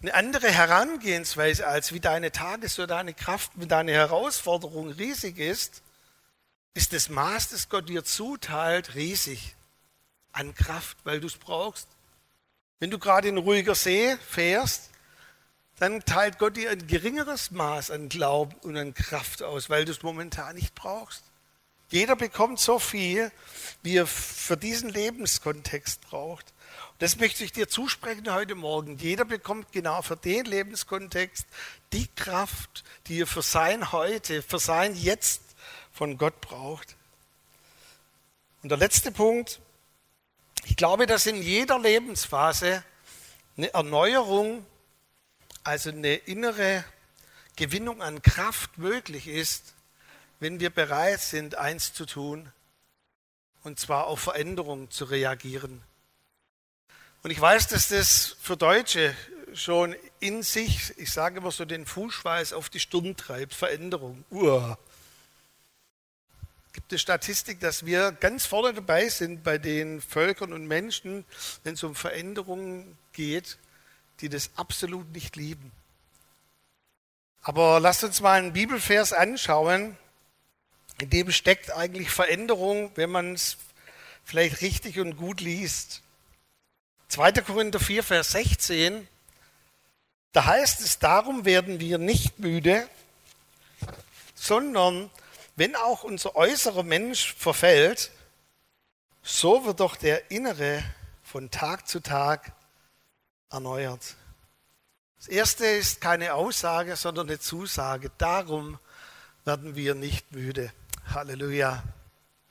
eine 0.00 0.14
andere 0.14 0.50
Herangehensweise, 0.50 1.66
als 1.66 1.92
wie 1.92 2.00
deine 2.00 2.30
Tage, 2.30 2.68
so 2.68 2.86
deine 2.86 3.14
Kraft, 3.14 3.52
wie 3.56 3.66
deine 3.66 3.92
Herausforderung 3.92 4.90
riesig 4.90 5.38
ist, 5.38 5.82
ist 6.74 6.92
das 6.92 7.08
Maß, 7.08 7.48
das 7.48 7.68
Gott 7.68 7.88
dir 7.88 8.04
zuteilt, 8.04 8.94
riesig 8.94 9.56
an 10.30 10.54
Kraft, 10.54 10.98
weil 11.02 11.18
du 11.18 11.26
es 11.26 11.36
brauchst. 11.36 11.88
Wenn 12.78 12.90
du 12.90 12.98
gerade 12.98 13.28
in 13.28 13.38
ruhiger 13.38 13.74
See 13.74 14.16
fährst, 14.18 14.90
dann 15.78 16.04
teilt 16.04 16.38
Gott 16.38 16.56
dir 16.56 16.70
ein 16.70 16.86
geringeres 16.86 17.50
Maß 17.50 17.90
an 17.90 18.08
Glauben 18.08 18.54
und 18.62 18.76
an 18.76 18.94
Kraft 18.94 19.42
aus, 19.42 19.70
weil 19.70 19.84
du 19.84 19.92
es 19.92 20.02
momentan 20.02 20.56
nicht 20.56 20.74
brauchst. 20.74 21.22
Jeder 21.90 22.16
bekommt 22.16 22.58
so 22.58 22.78
viel, 22.78 23.32
wie 23.82 23.96
er 23.96 24.06
für 24.06 24.56
diesen 24.56 24.90
Lebenskontext 24.90 26.02
braucht. 26.02 26.52
Das 26.98 27.16
möchte 27.16 27.44
ich 27.44 27.52
dir 27.52 27.68
zusprechen 27.68 28.32
heute 28.32 28.56
Morgen. 28.56 28.98
Jeder 28.98 29.24
bekommt 29.24 29.72
genau 29.72 30.02
für 30.02 30.16
den 30.16 30.44
Lebenskontext 30.44 31.46
die 31.92 32.08
Kraft, 32.08 32.84
die 33.06 33.22
er 33.22 33.26
für 33.26 33.42
sein 33.42 33.92
Heute, 33.92 34.42
für 34.42 34.58
sein 34.58 34.94
Jetzt 34.96 35.40
von 35.92 36.18
Gott 36.18 36.40
braucht. 36.40 36.96
Und 38.62 38.70
der 38.70 38.78
letzte 38.78 39.10
Punkt, 39.10 39.60
ich 40.66 40.76
glaube, 40.76 41.06
dass 41.06 41.26
in 41.26 41.40
jeder 41.40 41.78
Lebensphase 41.78 42.82
eine 43.56 43.72
Erneuerung, 43.72 44.66
also 45.68 45.90
eine 45.90 46.14
innere 46.14 46.82
Gewinnung 47.56 48.00
an 48.00 48.22
Kraft 48.22 48.78
möglich 48.78 49.28
ist, 49.28 49.74
wenn 50.40 50.60
wir 50.60 50.70
bereit 50.70 51.20
sind, 51.20 51.56
eins 51.56 51.92
zu 51.92 52.06
tun, 52.06 52.50
und 53.64 53.78
zwar 53.78 54.06
auf 54.06 54.20
Veränderungen 54.20 54.90
zu 54.90 55.04
reagieren. 55.04 55.82
Und 57.22 57.32
ich 57.32 57.40
weiß, 57.40 57.66
dass 57.68 57.88
das 57.88 58.36
für 58.40 58.56
Deutsche 58.56 59.14
schon 59.52 59.94
in 60.20 60.42
sich, 60.42 60.96
ich 60.96 61.12
sage 61.12 61.40
immer 61.40 61.50
so, 61.50 61.66
den 61.66 61.84
Fußschweiß 61.84 62.54
auf 62.54 62.70
die 62.70 62.80
Stirn 62.80 63.14
treibt, 63.14 63.52
Veränderung. 63.52 64.24
Uah 64.30 64.78
gibt 66.72 66.92
es 66.92 67.02
Statistik, 67.02 67.60
dass 67.60 67.84
wir 67.84 68.12
ganz 68.12 68.46
vorne 68.46 68.72
dabei 68.72 69.08
sind 69.08 69.42
bei 69.42 69.58
den 69.58 70.00
Völkern 70.00 70.52
und 70.52 70.66
Menschen, 70.66 71.24
wenn 71.64 71.74
es 71.74 71.82
um 71.82 71.94
Veränderungen 71.94 72.96
geht, 73.12 73.58
die 74.20 74.28
das 74.28 74.50
absolut 74.56 75.12
nicht 75.12 75.36
lieben. 75.36 75.72
Aber 77.42 77.80
lasst 77.80 78.04
uns 78.04 78.20
mal 78.20 78.38
einen 78.38 78.52
Bibelvers 78.52 79.12
anschauen, 79.12 79.96
in 81.00 81.10
dem 81.10 81.30
steckt 81.30 81.70
eigentlich 81.70 82.10
Veränderung, 82.10 82.90
wenn 82.96 83.10
man 83.10 83.34
es 83.34 83.56
vielleicht 84.24 84.60
richtig 84.60 84.98
und 84.98 85.16
gut 85.16 85.40
liest. 85.40 86.02
2. 87.08 87.32
Korinther 87.32 87.80
4, 87.80 88.02
Vers 88.02 88.32
16, 88.32 89.06
da 90.32 90.44
heißt 90.44 90.80
es, 90.80 90.98
darum 90.98 91.44
werden 91.44 91.80
wir 91.80 91.98
nicht 91.98 92.38
müde, 92.38 92.86
sondern 94.34 95.10
wenn 95.56 95.74
auch 95.74 96.04
unser 96.04 96.36
äußerer 96.36 96.82
Mensch 96.82 97.34
verfällt, 97.34 98.10
so 99.22 99.64
wird 99.64 99.80
doch 99.80 99.96
der 99.96 100.30
innere 100.30 100.82
von 101.22 101.50
Tag 101.50 101.88
zu 101.88 102.00
Tag 102.00 102.52
erneuert. 103.50 104.16
Das 105.18 105.28
erste 105.28 105.66
ist 105.66 106.00
keine 106.00 106.34
Aussage, 106.34 106.96
sondern 106.96 107.28
eine 107.28 107.40
Zusage. 107.40 108.10
Darum 108.18 108.78
werden 109.44 109.74
wir 109.74 109.94
nicht 109.94 110.32
müde. 110.32 110.72
Halleluja. 111.12 111.82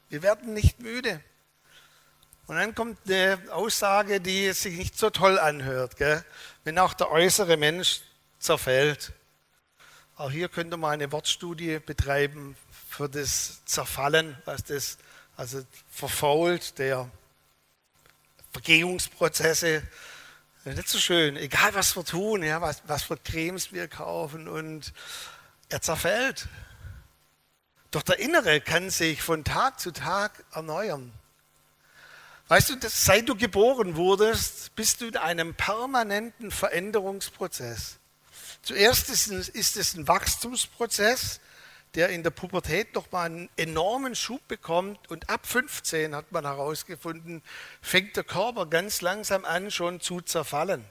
Wir 0.09 0.21
werden 0.21 0.53
nicht 0.53 0.79
müde. 0.79 1.21
Und 2.47 2.55
dann 2.55 2.73
kommt 2.73 2.97
eine 3.05 3.39
Aussage, 3.51 4.21
die 4.21 4.51
sich 4.53 4.77
nicht 4.77 4.97
so 4.97 5.09
toll 5.09 5.37
anhört. 5.37 5.97
Gell? 5.97 6.23
Wenn 6.63 6.79
auch 6.79 6.93
der 6.93 7.11
äußere 7.11 7.57
Mensch 7.57 8.01
zerfällt. 8.39 9.11
Auch 10.15 10.31
hier 10.31 10.49
könnte 10.49 10.77
man 10.77 10.93
eine 10.93 11.11
Wortstudie 11.11 11.79
betreiben 11.79 12.55
für 12.89 13.07
das 13.07 13.63
Zerfallen, 13.65 14.37
was 14.45 14.63
das 14.63 14.97
also 15.35 15.61
verfault, 15.91 16.79
der 16.79 17.09
Vergehungsprozesse. 18.53 19.83
Nicht 20.75 20.89
so 20.89 20.99
schön, 20.99 21.37
egal 21.37 21.73
was 21.75 21.95
wir 21.95 22.03
tun, 22.03 22.43
ja, 22.43 22.59
was, 22.59 22.81
was 22.87 23.03
für 23.03 23.15
Cremes 23.15 23.71
wir 23.71 23.87
kaufen 23.87 24.49
und 24.49 24.91
er 25.69 25.81
zerfällt. 25.81 26.49
Doch 27.91 28.01
der 28.01 28.19
Innere 28.19 28.59
kann 28.59 28.89
sich 28.89 29.21
von 29.21 29.45
Tag 29.45 29.79
zu 29.79 29.91
Tag 29.91 30.43
erneuern. 30.51 31.13
Weißt 32.49 32.69
du, 32.69 32.75
seit 32.89 33.29
du 33.29 33.35
geboren 33.35 33.95
wurdest, 33.95 34.75
bist 34.75 34.99
du 34.99 35.05
in 35.05 35.15
einem 35.15 35.55
permanenten 35.55 36.51
Veränderungsprozess. 36.51 37.97
Zuerst 38.61 39.09
ist 39.09 39.27
ist 39.27 39.77
es 39.77 39.93
ein 39.93 40.05
Wachstumsprozess, 40.09 41.39
der 41.97 42.09
in 42.09 42.21
der 42.21 42.29
Pubertät 42.29 42.93
noch 42.93 43.11
mal 43.11 43.25
einen 43.25 43.49
enormen 43.57 44.13
Schub 44.13 44.47
bekommt 44.47 45.09
und 45.09 45.31
ab 45.31 45.47
15 45.47 46.13
hat 46.13 46.31
man 46.31 46.45
herausgefunden, 46.45 47.41
fängt 47.81 48.15
der 48.15 48.23
Körper 48.23 48.67
ganz 48.67 49.01
langsam 49.01 49.43
an 49.45 49.71
schon 49.71 49.99
zu 49.99 50.21
zerfallen. 50.21 50.85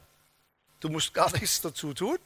Du 0.81 0.89
musst 0.89 1.15
gar 1.15 1.31
nichts 1.31 1.61
dazu 1.61 1.95
tun. 1.95 2.19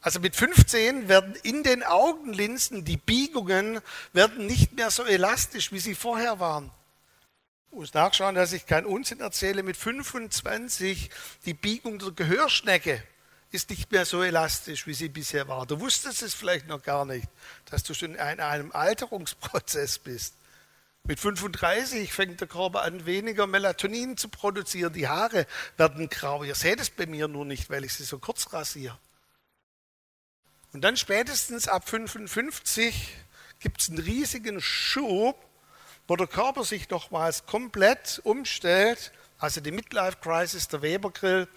Also 0.00 0.18
mit 0.18 0.34
15 0.34 1.08
werden 1.08 1.36
in 1.44 1.62
den 1.62 1.84
Augenlinsen 1.84 2.84
die 2.84 2.96
Biegungen 2.96 3.80
werden 4.12 4.46
nicht 4.46 4.72
mehr 4.72 4.90
so 4.90 5.04
elastisch, 5.04 5.70
wie 5.70 5.78
sie 5.78 5.94
vorher 5.94 6.40
waren. 6.40 6.72
Ich 7.70 7.76
muss 7.76 7.94
nachschauen, 7.94 8.34
dass 8.34 8.52
ich 8.52 8.66
keinen 8.66 8.86
Unsinn 8.86 9.20
erzähle. 9.20 9.62
Mit 9.62 9.76
25 9.76 11.08
die 11.46 11.54
Biegung 11.54 12.00
der 12.00 12.10
Gehörschnecke 12.10 13.00
ist 13.52 13.70
nicht 13.70 13.92
mehr 13.92 14.06
so 14.06 14.22
elastisch, 14.22 14.86
wie 14.86 14.94
sie 14.94 15.08
bisher 15.08 15.46
war. 15.48 15.66
Du 15.66 15.78
wusstest 15.80 16.22
es 16.22 16.34
vielleicht 16.34 16.66
noch 16.66 16.82
gar 16.82 17.04
nicht, 17.04 17.28
dass 17.66 17.82
du 17.82 17.94
schon 17.94 18.14
in 18.14 18.40
einem 18.40 18.72
Alterungsprozess 18.72 19.98
bist. 19.98 20.34
Mit 21.04 21.18
35 21.18 22.12
fängt 22.12 22.40
der 22.40 22.48
Körper 22.48 22.82
an, 22.82 23.06
weniger 23.06 23.46
Melatonin 23.46 24.16
zu 24.16 24.28
produzieren. 24.28 24.92
Die 24.92 25.08
Haare 25.08 25.46
werden 25.76 26.08
grau. 26.08 26.44
Ihr 26.44 26.54
seht 26.54 26.80
es 26.80 26.90
bei 26.90 27.06
mir 27.06 27.28
nur 27.28 27.44
nicht, 27.44 27.70
weil 27.70 27.84
ich 27.84 27.94
sie 27.94 28.04
so 28.04 28.18
kurz 28.18 28.52
rasiere. 28.52 28.98
Und 30.72 30.82
dann 30.82 30.96
spätestens 30.96 31.68
ab 31.68 31.88
55 31.88 33.08
gibt 33.58 33.82
es 33.82 33.88
einen 33.88 33.98
riesigen 33.98 34.60
Schub, 34.60 35.44
wo 36.08 36.16
der 36.16 36.26
Körper 36.26 36.64
sich 36.64 36.88
nochmals 36.88 37.46
komplett 37.46 38.20
umstellt, 38.24 39.12
also 39.38 39.60
die 39.60 39.72
Midlife 39.72 40.18
Crisis, 40.22 40.68
der 40.68 40.82
Weber-Grill, 40.82 41.48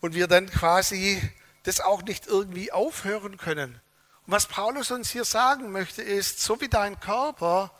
und 0.00 0.14
wir 0.14 0.26
dann 0.26 0.48
quasi 0.50 1.20
das 1.62 1.80
auch 1.80 2.02
nicht 2.02 2.26
irgendwie 2.26 2.72
aufhören 2.72 3.36
können. 3.36 3.80
Und 4.26 4.32
was 4.32 4.46
Paulus 4.46 4.90
uns 4.90 5.10
hier 5.10 5.24
sagen 5.24 5.72
möchte, 5.72 6.02
ist, 6.02 6.40
so 6.40 6.60
wie 6.60 6.68
dein 6.68 6.98
Körper 7.00 7.70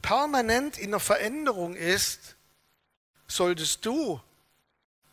permanent 0.00 0.78
in 0.78 0.90
der 0.90 1.00
Veränderung 1.00 1.74
ist, 1.74 2.36
solltest 3.28 3.86
du 3.86 4.20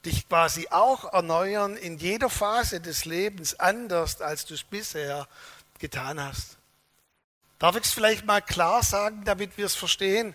dich 0.05 0.27
quasi 0.27 0.67
auch 0.69 1.13
erneuern 1.13 1.75
in 1.75 1.97
jeder 1.97 2.29
Phase 2.29 2.79
des 2.79 3.05
Lebens 3.05 3.59
anders, 3.59 4.21
als 4.21 4.45
du 4.45 4.53
es 4.53 4.63
bisher 4.63 5.27
getan 5.77 6.23
hast. 6.23 6.57
Darf 7.59 7.75
ich 7.75 7.83
es 7.83 7.91
vielleicht 7.91 8.25
mal 8.25 8.41
klar 8.41 8.83
sagen, 8.83 9.23
damit 9.25 9.57
wir 9.57 9.65
es 9.65 9.75
verstehen? 9.75 10.33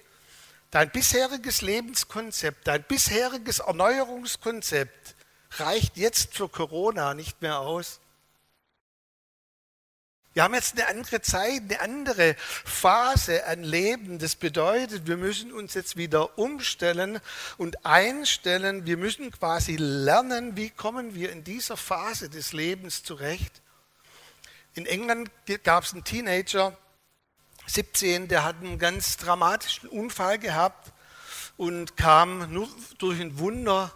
Dein 0.71 0.91
bisheriges 0.91 1.63
Lebenskonzept, 1.63 2.67
dein 2.67 2.83
bisheriges 2.83 3.61
Erneuerungskonzept 3.61 5.14
reicht 5.61 5.97
jetzt 5.97 6.35
für 6.35 6.49
Corona 6.49 7.15
nicht 7.15 7.43
mehr 7.43 7.61
aus. 7.61 8.01
Wir 10.35 10.43
haben 10.43 10.55
jetzt 10.55 10.77
eine 10.77 10.89
andere 10.89 11.23
Zeit, 11.23 11.63
eine 11.63 11.81
andere 11.81 12.35
Phase 12.39 13.47
an 13.47 13.63
Leben. 13.63 14.19
Das 14.19 14.35
bedeutet, 14.35 15.07
wir 15.07 15.17
müssen 15.17 15.53
uns 15.53 15.75
jetzt 15.75 15.97
wieder 15.97 16.37
umstellen 16.37 17.21
und 17.57 17.87
einstellen. 17.87 18.85
Wir 18.85 18.97
müssen 18.97 19.31
quasi 19.31 19.77
lernen, 19.77 20.57
wie 20.57 20.71
kommen 20.71 21.15
wir 21.15 21.31
in 21.31 21.45
dieser 21.45 21.77
Phase 21.77 22.29
des 22.31 22.53
Lebens 22.53 23.05
zurecht. 23.05 23.63
In 24.75 24.87
England 24.87 25.31
gab 25.63 25.85
es 25.85 25.93
einen 25.93 26.03
Teenager, 26.03 26.77
17, 27.67 28.27
der 28.27 28.43
hat 28.43 28.57
einen 28.57 28.81
ganz 28.81 29.17
dramatischen 29.17 29.89
Unfall 29.89 30.41
gehabt 30.41 30.93
und 31.57 31.97
kam 31.97 32.53
nur 32.53 32.69
durch 32.99 33.21
ein 33.21 33.39
Wunder, 33.39 33.93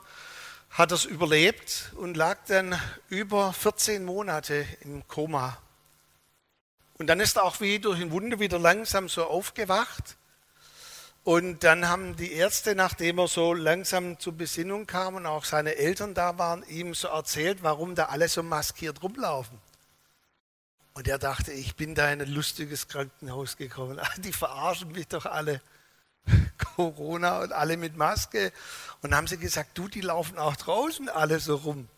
hat 0.78 0.92
es 0.92 1.04
überlebt 1.04 1.90
und 1.96 2.16
lag 2.16 2.38
dann 2.46 2.80
über 3.08 3.52
14 3.52 4.04
Monate 4.04 4.64
im 4.82 5.06
Koma. 5.08 5.58
Und 6.98 7.08
dann 7.08 7.18
ist 7.18 7.36
er 7.36 7.42
auch 7.42 7.60
wie 7.60 7.80
durch 7.80 8.00
ein 8.00 8.12
Wunder 8.12 8.38
wieder 8.38 8.60
langsam 8.60 9.08
so 9.08 9.24
aufgewacht. 9.26 10.16
Und 11.24 11.64
dann 11.64 11.88
haben 11.88 12.14
die 12.14 12.30
Ärzte, 12.30 12.76
nachdem 12.76 13.18
er 13.18 13.26
so 13.26 13.54
langsam 13.54 14.20
zur 14.20 14.34
Besinnung 14.34 14.86
kam 14.86 15.16
und 15.16 15.26
auch 15.26 15.44
seine 15.44 15.74
Eltern 15.74 16.14
da 16.14 16.38
waren, 16.38 16.62
ihm 16.68 16.94
so 16.94 17.08
erzählt, 17.08 17.64
warum 17.64 17.96
da 17.96 18.04
alle 18.04 18.28
so 18.28 18.44
maskiert 18.44 19.02
rumlaufen. 19.02 19.58
Und 20.94 21.08
er 21.08 21.18
dachte, 21.18 21.50
ich 21.50 21.74
bin 21.74 21.96
da 21.96 22.12
in 22.12 22.22
ein 22.22 22.32
lustiges 22.32 22.86
Krankenhaus 22.86 23.56
gekommen. 23.56 24.00
Die 24.18 24.32
verarschen 24.32 24.92
mich 24.92 25.08
doch 25.08 25.26
alle. 25.26 25.60
Corona 26.76 27.40
und 27.40 27.52
alle 27.52 27.76
mit 27.76 27.96
Maske. 27.96 28.52
Und 29.02 29.14
haben 29.14 29.26
sie 29.26 29.38
gesagt, 29.38 29.76
du, 29.76 29.88
die 29.88 30.00
laufen 30.00 30.38
auch 30.38 30.56
draußen 30.56 31.08
alle 31.08 31.40
so 31.40 31.56
rum. 31.56 31.88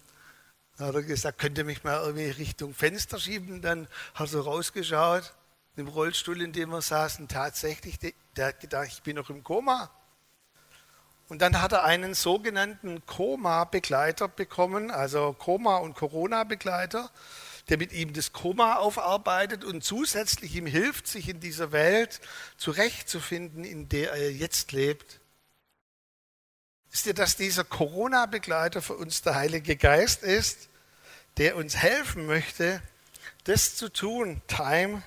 Dann 0.76 0.88
hat 0.88 0.94
er 0.94 1.02
gesagt, 1.02 1.38
könnt 1.38 1.58
ihr 1.58 1.64
mich 1.64 1.84
mal 1.84 2.00
irgendwie 2.00 2.30
Richtung 2.30 2.74
Fenster 2.74 3.18
schieben? 3.18 3.60
Dann 3.60 3.86
hat 4.14 4.32
er 4.32 4.40
rausgeschaut, 4.40 5.34
im 5.76 5.88
Rollstuhl, 5.88 6.40
in 6.42 6.52
dem 6.52 6.70
wir 6.70 6.82
saßen, 6.82 7.28
tatsächlich, 7.28 7.98
der 8.36 8.46
hat 8.46 8.60
gedacht, 8.60 8.88
ich 8.88 9.02
bin 9.02 9.16
noch 9.16 9.30
im 9.30 9.44
Koma. 9.44 9.90
Und 11.28 11.42
dann 11.42 11.62
hat 11.62 11.72
er 11.72 11.84
einen 11.84 12.14
sogenannten 12.14 13.06
Koma-Begleiter 13.06 14.26
bekommen, 14.26 14.90
also 14.90 15.32
Koma- 15.38 15.76
und 15.76 15.94
Corona-Begleiter, 15.94 17.08
der 17.70 17.78
mit 17.78 17.92
ihm 17.92 18.12
das 18.12 18.32
Koma 18.32 18.76
aufarbeitet 18.76 19.64
und 19.64 19.82
zusätzlich 19.84 20.56
ihm 20.56 20.66
hilft, 20.66 21.06
sich 21.06 21.28
in 21.28 21.38
dieser 21.40 21.70
Welt 21.70 22.20
zurechtzufinden, 22.56 23.64
in 23.64 23.88
der 23.88 24.12
er 24.12 24.32
jetzt 24.32 24.72
lebt. 24.72 25.20
Wisst 26.90 27.06
ihr, 27.06 27.14
dass 27.14 27.36
dieser 27.36 27.62
Corona-Begleiter 27.62 28.82
für 28.82 28.96
uns 28.96 29.22
der 29.22 29.36
Heilige 29.36 29.76
Geist 29.76 30.24
ist, 30.24 30.68
der 31.36 31.56
uns 31.56 31.76
helfen 31.76 32.26
möchte, 32.26 32.82
das 33.44 33.76
zu 33.76 33.88
tun, 33.88 34.42
time 34.48 35.02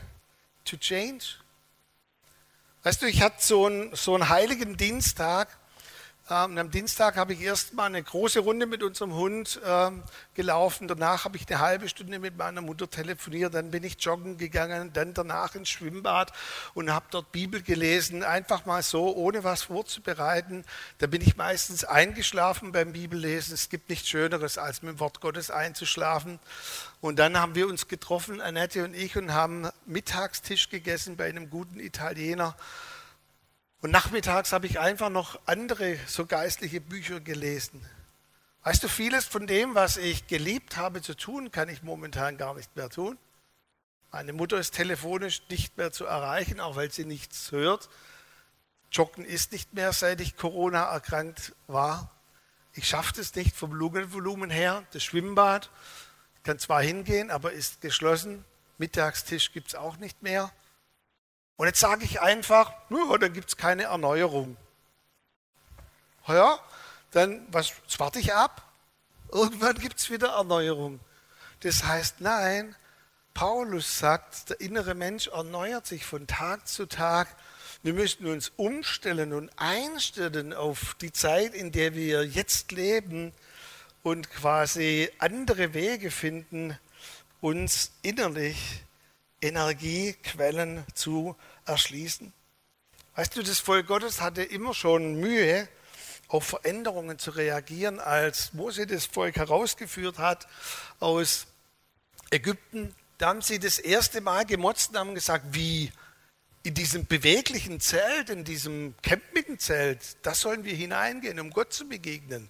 to 0.63 0.77
change? 0.77 1.35
Weißt 2.83 3.01
du, 3.01 3.07
ich 3.07 3.21
hatte 3.21 3.43
so 3.43 3.65
einen, 3.65 3.93
so 3.93 4.15
einen 4.15 4.29
heiligen 4.29 4.77
Dienstag 4.77 5.49
ähm, 6.29 6.57
am 6.57 6.71
Dienstag 6.71 7.17
habe 7.17 7.33
ich 7.33 7.41
erstmal 7.41 7.87
eine 7.87 8.01
große 8.01 8.39
Runde 8.39 8.65
mit 8.65 8.81
unserem 8.81 9.13
Hund 9.13 9.59
ähm, 9.65 10.03
gelaufen. 10.35 10.87
Danach 10.87 11.25
habe 11.25 11.35
ich 11.35 11.49
eine 11.49 11.59
halbe 11.59 11.89
Stunde 11.89 12.17
mit 12.17 12.37
meiner 12.37 12.61
Mutter 12.61 12.89
telefoniert. 12.89 13.53
Dann 13.53 13.71
bin 13.71 13.83
ich 13.83 13.97
joggen 13.99 14.37
gegangen. 14.37 14.93
Dann 14.93 15.13
danach 15.13 15.53
ins 15.55 15.67
Schwimmbad 15.67 16.31
und 16.75 16.93
habe 16.93 17.05
dort 17.11 17.33
Bibel 17.33 17.61
gelesen. 17.61 18.23
Einfach 18.23 18.65
mal 18.65 18.81
so, 18.83 19.13
ohne 19.13 19.43
was 19.43 19.63
vorzubereiten. 19.63 20.63
Da 20.99 21.07
bin 21.07 21.21
ich 21.21 21.35
meistens 21.35 21.83
eingeschlafen 21.83 22.71
beim 22.71 22.93
Bibellesen. 22.93 23.53
Es 23.53 23.67
gibt 23.67 23.89
nichts 23.89 24.07
Schöneres, 24.07 24.57
als 24.57 24.81
mit 24.81 24.93
dem 24.93 24.99
Wort 25.01 25.19
Gottes 25.19 25.51
einzuschlafen. 25.51 26.39
Und 27.01 27.19
dann 27.19 27.37
haben 27.37 27.55
wir 27.55 27.67
uns 27.67 27.89
getroffen, 27.89 28.39
Annette 28.39 28.85
und 28.85 28.93
ich, 28.93 29.17
und 29.17 29.33
haben 29.33 29.67
Mittagstisch 29.85 30.69
gegessen 30.69 31.17
bei 31.17 31.25
einem 31.25 31.49
guten 31.49 31.81
Italiener. 31.81 32.55
Und 33.83 33.91
nachmittags 33.91 34.53
habe 34.53 34.65
ich 34.65 34.79
einfach 34.79 35.09
noch 35.09 35.41
andere 35.45 35.97
so 36.07 36.25
geistliche 36.25 36.79
Bücher 36.79 37.19
gelesen. 37.19 37.85
Weißt 38.63 38.81
du, 38.81 38.87
vieles 38.87 39.25
von 39.25 39.45
dem, 39.45 39.75
was 39.75 39.97
ich 39.97 40.25
geliebt 40.27 40.77
habe 40.77 41.01
zu 41.01 41.15
tun, 41.15 41.51
kann 41.51 41.67
ich 41.67 41.83
momentan 41.83 42.37
gar 42.37 42.53
nicht 42.53 42.73
mehr 42.77 42.89
tun. 42.89 43.17
Meine 44.09 44.31
Mutter 44.31 44.57
ist 44.57 44.73
telefonisch 44.73 45.41
nicht 45.49 45.75
mehr 45.75 45.91
zu 45.91 46.05
erreichen, 46.05 46.61
auch 46.61 46.77
weil 46.77 46.91
sie 46.91 47.03
nichts 47.03 47.51
hört. 47.51 47.89
Joggen 48.89 49.25
ist 49.25 49.51
nicht 49.51 49.73
mehr, 49.73 49.91
seit 49.91 50.21
ich 50.21 50.37
Corona 50.37 50.85
erkrankt 50.85 51.53
war. 51.67 52.09
Ich 52.71 52.87
schaffe 52.87 53.19
es 53.19 53.35
nicht 53.35 53.53
vom 53.53 53.73
Lungenvolumen 53.73 54.49
her. 54.49 54.85
Das 54.93 55.03
Schwimmbad 55.03 55.69
kann 56.43 56.57
zwar 56.57 56.81
hingehen, 56.81 57.29
aber 57.29 57.51
ist 57.51 57.81
geschlossen. 57.81 58.45
Mittagstisch 58.77 59.51
gibt 59.51 59.67
es 59.67 59.75
auch 59.75 59.97
nicht 59.97 60.23
mehr. 60.23 60.53
Und 61.55 61.67
jetzt 61.67 61.79
sage 61.79 62.05
ich 62.05 62.21
einfach, 62.21 62.73
ja, 62.89 63.17
dann 63.17 63.33
gibt 63.33 63.49
es 63.49 63.57
keine 63.57 63.83
Erneuerung. 63.83 64.57
Ja, 66.27 66.59
dann 67.11 67.45
was, 67.51 67.73
was 67.85 67.99
warte 67.99 68.19
ich 68.19 68.33
ab? 68.33 68.63
Irgendwann 69.31 69.77
gibt 69.77 69.99
es 69.99 70.09
wieder 70.09 70.29
Erneuerung. 70.29 70.99
Das 71.61 71.83
heißt, 71.83 72.21
nein, 72.21 72.75
Paulus 73.33 73.99
sagt, 73.99 74.49
der 74.49 74.61
innere 74.61 74.93
Mensch 74.93 75.27
erneuert 75.27 75.87
sich 75.87 76.05
von 76.05 76.27
Tag 76.27 76.67
zu 76.67 76.85
Tag. 76.85 77.27
Wir 77.81 77.93
müssen 77.93 78.27
uns 78.27 78.51
umstellen 78.57 79.33
und 79.33 79.49
einstellen 79.57 80.53
auf 80.53 80.95
die 81.01 81.11
Zeit, 81.11 81.53
in 81.53 81.71
der 81.71 81.95
wir 81.95 82.25
jetzt 82.25 82.71
leben 82.71 83.33
und 84.03 84.29
quasi 84.29 85.09
andere 85.17 85.73
Wege 85.73 86.11
finden, 86.11 86.77
uns 87.41 87.91
innerlich 88.01 88.83
Energiequellen 89.43 90.83
zu 90.93 91.35
erschließen. 91.65 92.33
Weißt 93.15 93.35
du, 93.35 93.43
das 93.43 93.59
Volk 93.59 93.87
Gottes 93.87 94.21
hatte 94.21 94.41
immer 94.41 94.73
schon 94.73 95.15
Mühe, 95.19 95.67
auf 96.27 96.45
Veränderungen 96.45 97.19
zu 97.19 97.31
reagieren, 97.31 97.99
als 97.99 98.53
Mose 98.53 98.87
das 98.87 99.05
Volk 99.05 99.35
herausgeführt 99.35 100.17
hat 100.17 100.47
aus 100.99 101.45
Ägypten. 102.31 102.95
Da 103.19 103.27
haben 103.27 103.43
sie 103.43 103.59
das 103.59 103.77
erste 103.77 104.19
Mal 104.19 104.45
gemotzt 104.45 104.91
und 104.91 104.97
haben 104.97 105.13
gesagt, 105.13 105.45
wie 105.51 105.91
in 106.63 106.73
diesem 106.73 107.05
beweglichen 107.05 107.79
Zelt, 107.79 108.29
in 108.29 108.45
diesem 108.45 108.95
Campingzelt, 109.03 109.99
da 110.23 110.33
sollen 110.33 110.63
wir 110.63 110.73
hineingehen, 110.73 111.39
um 111.39 111.51
Gott 111.51 111.71
zu 111.71 111.87
begegnen. 111.87 112.49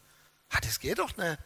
Ah, 0.50 0.60
das 0.62 0.80
geht 0.80 1.00
doch 1.00 1.18
nicht. 1.18 1.38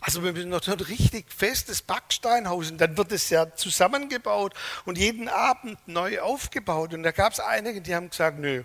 Also 0.00 0.22
wir 0.22 0.32
müssen 0.32 0.50
noch 0.50 0.66
ein 0.66 0.80
richtig 0.80 1.32
festes 1.32 1.82
Backsteinhaus 1.82 2.70
und 2.70 2.78
dann 2.78 2.96
wird 2.96 3.10
es 3.10 3.30
ja 3.30 3.54
zusammengebaut 3.54 4.54
und 4.84 4.96
jeden 4.96 5.28
Abend 5.28 5.76
neu 5.88 6.20
aufgebaut. 6.20 6.94
Und 6.94 7.02
da 7.02 7.10
gab 7.10 7.32
es 7.32 7.40
einige, 7.40 7.80
die 7.80 7.94
haben 7.94 8.10
gesagt, 8.10 8.38
nö, 8.38 8.62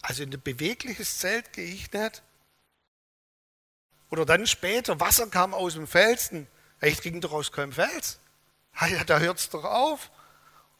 also 0.00 0.22
in 0.22 0.32
ein 0.32 0.40
bewegliches 0.40 1.18
Zelt 1.18 1.52
gehe 1.52 1.66
ich 1.66 1.92
nicht. 1.92 2.22
Oder 4.10 4.24
dann 4.24 4.46
später, 4.46 5.00
Wasser 5.00 5.26
kam 5.26 5.52
aus 5.52 5.74
dem 5.74 5.86
Felsen. 5.86 6.46
Ich 6.80 6.98
trinke 6.98 7.20
doch 7.20 7.32
aus 7.32 7.52
keinem 7.52 7.72
Fels. 7.72 8.18
Ja, 8.80 9.04
da 9.04 9.18
hört 9.18 9.38
es 9.38 9.50
doch 9.50 9.64
auf. 9.64 10.10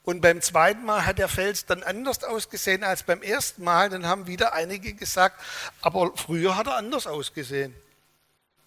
Und 0.02 0.22
beim 0.22 0.40
zweiten 0.40 0.84
Mal 0.84 1.04
hat 1.04 1.18
der 1.18 1.28
Fels 1.28 1.66
dann 1.66 1.82
anders 1.82 2.24
ausgesehen 2.24 2.84
als 2.84 3.02
beim 3.02 3.20
ersten 3.20 3.64
Mal. 3.64 3.90
Dann 3.90 4.06
haben 4.06 4.26
wieder 4.26 4.54
einige 4.54 4.94
gesagt, 4.94 5.38
aber 5.82 6.16
früher 6.16 6.56
hat 6.56 6.68
er 6.68 6.76
anders 6.76 7.06
ausgesehen. 7.06 7.74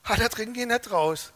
Ha, 0.05 0.15
da 0.15 0.27
drin 0.29 0.53
geht 0.53 0.67
nicht 0.67 0.91
raus. 0.91 1.31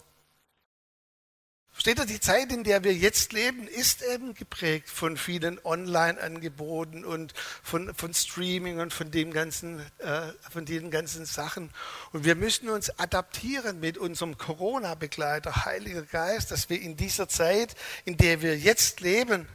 Versteht 1.75 1.99
ihr, 1.99 2.05
die 2.05 2.21
Zeit, 2.21 2.53
in 2.53 2.63
der 2.63 2.85
wir 2.85 2.93
jetzt 2.93 3.33
leben, 3.33 3.67
ist 3.67 4.01
eben 4.01 4.33
geprägt 4.33 4.89
von 4.89 5.17
vielen 5.17 5.59
Online-Angeboten 5.65 7.03
und 7.03 7.33
von, 7.35 7.93
von 7.93 8.13
Streaming 8.13 8.79
und 8.79 8.93
von, 8.93 9.11
dem 9.11 9.33
ganzen, 9.33 9.81
äh, 9.97 10.31
von 10.49 10.65
den 10.65 10.89
ganzen 10.89 11.25
Sachen. 11.25 11.69
Und 12.13 12.23
wir 12.23 12.35
müssen 12.35 12.69
uns 12.69 12.97
adaptieren 12.97 13.81
mit 13.81 13.97
unserem 13.97 14.37
Corona-Begleiter, 14.37 15.65
Heiliger 15.65 16.03
Geist, 16.03 16.51
dass 16.51 16.69
wir 16.69 16.79
in 16.79 16.95
dieser 16.95 17.27
Zeit, 17.27 17.75
in 18.05 18.15
der 18.15 18.41
wir 18.41 18.57
jetzt 18.57 19.01
leben, 19.01 19.45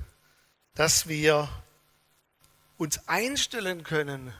dass 0.75 1.09
wir 1.09 1.49
uns 2.77 3.09
einstellen 3.09 3.83
können 3.83 4.35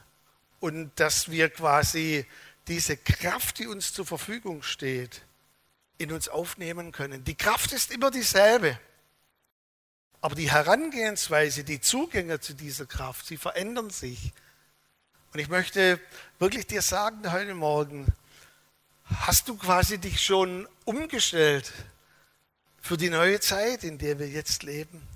und 0.61 0.93
dass 1.01 1.31
wir 1.31 1.49
quasi 1.49 2.27
diese 2.69 2.97
Kraft, 2.97 3.59
die 3.59 3.67
uns 3.67 3.93
zur 3.93 4.07
Verfügung 4.07 4.63
steht, 4.63 5.23
in 5.99 6.13
uns 6.13 6.29
aufnehmen 6.29 6.93
können. 6.93 7.25
Die 7.25 7.35
Kraft 7.35 7.73
ist 7.73 7.91
immer 7.91 8.11
dieselbe. 8.11 8.79
Aber 10.21 10.35
die 10.35 10.51
Herangehensweise, 10.51 11.65
die 11.65 11.81
Zugänge 11.81 12.41
zu 12.41 12.55
dieser 12.55 12.87
Kraft, 12.87 13.27
sie 13.27 13.37
verändern 13.37 13.91
sich. 13.91 14.33
Und 15.33 15.41
ich 15.41 15.49
möchte 15.49 16.01
wirklich 16.39 16.67
dir 16.67 16.83
sagen 16.83 17.33
heute 17.33 17.55
Morgen, 17.55 18.07
hast 19.05 19.49
du 19.49 19.57
quasi 19.57 19.99
dich 19.99 20.21
schon 20.21 20.69
umgestellt 20.85 21.73
für 22.83 22.97
die 22.97 23.11
neue 23.11 23.41
Zeit, 23.41 23.85
in 23.85 23.99
der 23.99 24.19
wir 24.19 24.29
jetzt 24.29 24.63
leben? 24.63 25.07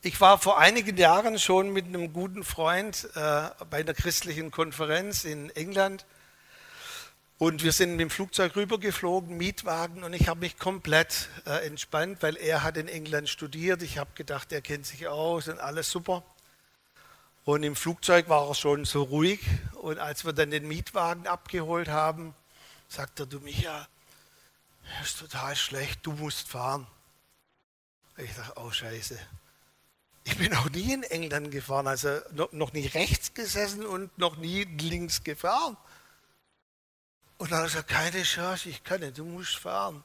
Ich 0.00 0.20
war 0.20 0.38
vor 0.38 0.58
einigen 0.58 0.96
Jahren 0.96 1.40
schon 1.40 1.72
mit 1.72 1.86
einem 1.86 2.12
guten 2.12 2.44
Freund 2.44 3.08
äh, 3.16 3.50
bei 3.68 3.78
einer 3.80 3.94
christlichen 3.94 4.52
Konferenz 4.52 5.24
in 5.24 5.50
England 5.50 6.06
und 7.36 7.64
wir 7.64 7.72
sind 7.72 7.90
mit 7.90 8.00
dem 8.00 8.10
Flugzeug 8.10 8.54
rübergeflogen, 8.54 9.36
Mietwagen, 9.36 10.04
und 10.04 10.12
ich 10.12 10.28
habe 10.28 10.38
mich 10.38 10.56
komplett 10.56 11.28
äh, 11.46 11.66
entspannt, 11.66 12.18
weil 12.20 12.36
er 12.36 12.62
hat 12.62 12.76
in 12.76 12.86
England 12.86 13.28
studiert. 13.28 13.82
Ich 13.82 13.98
habe 13.98 14.10
gedacht, 14.14 14.52
er 14.52 14.60
kennt 14.60 14.86
sich 14.86 15.08
aus 15.08 15.48
und 15.48 15.58
alles 15.58 15.90
super. 15.90 16.22
Und 17.44 17.64
im 17.64 17.74
Flugzeug 17.74 18.28
war 18.28 18.46
er 18.46 18.54
schon 18.54 18.84
so 18.84 19.02
ruhig. 19.02 19.40
Und 19.82 19.98
als 19.98 20.24
wir 20.24 20.32
dann 20.32 20.52
den 20.52 20.68
Mietwagen 20.68 21.26
abgeholt 21.26 21.88
haben, 21.88 22.36
sagt 22.88 23.18
er, 23.18 23.26
du 23.26 23.40
Micha, 23.40 23.88
das 25.00 25.08
ist 25.08 25.18
total 25.18 25.56
schlecht, 25.56 26.06
du 26.06 26.12
musst 26.12 26.48
fahren. 26.48 26.86
Ich 28.16 28.32
dachte, 28.36 28.52
oh 28.60 28.70
Scheiße. 28.70 29.18
Ich 30.28 30.36
bin 30.36 30.52
noch 30.52 30.68
nie 30.68 30.92
in 30.92 31.04
England 31.04 31.50
gefahren, 31.50 31.86
also 31.86 32.20
noch 32.52 32.74
nie 32.74 32.86
rechts 32.86 33.32
gesessen 33.32 33.86
und 33.86 34.16
noch 34.18 34.36
nie 34.36 34.64
links 34.64 35.24
gefahren. 35.24 35.78
Und 37.38 37.50
dann 37.50 37.60
hat 37.60 37.64
er 37.64 37.68
gesagt, 37.68 37.88
keine 37.88 38.22
Chance, 38.24 38.68
ich 38.68 38.84
kann 38.84 39.00
nicht, 39.00 39.16
du 39.16 39.24
musst 39.24 39.56
fahren. 39.56 40.04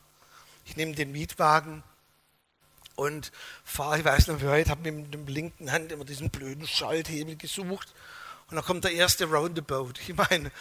Ich 0.63 0.77
nehme 0.77 0.95
den 0.95 1.11
Mietwagen 1.11 1.83
und 2.95 3.33
fahre, 3.65 3.99
ich 3.99 4.05
weiß 4.05 4.27
noch 4.27 4.39
wie 4.39 4.47
heute, 4.47 4.69
habe 4.69 4.89
mit 4.89 5.13
dem 5.13 5.27
linken 5.27 5.69
Hand 5.69 5.91
immer 5.91 6.05
diesen 6.05 6.29
blöden 6.29 6.67
Schalthebel 6.67 7.35
gesucht. 7.35 7.93
Und 8.49 8.55
dann 8.55 8.63
kommt 8.63 8.85
der 8.85 8.93
erste 8.93 9.25
Roundabout. 9.25 9.91
Ich 10.07 10.15
meine, 10.15 10.53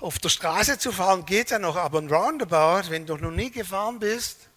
auf 0.00 0.18
der 0.18 0.30
Straße 0.30 0.78
zu 0.78 0.90
fahren 0.90 1.26
geht 1.26 1.50
ja 1.50 1.60
noch, 1.60 1.76
aber 1.76 2.00
ein 2.00 2.10
Roundabout, 2.10 2.90
wenn 2.90 3.06
du 3.06 3.16
noch 3.16 3.30
nie 3.30 3.52
gefahren 3.52 4.00
bist, 4.00 4.48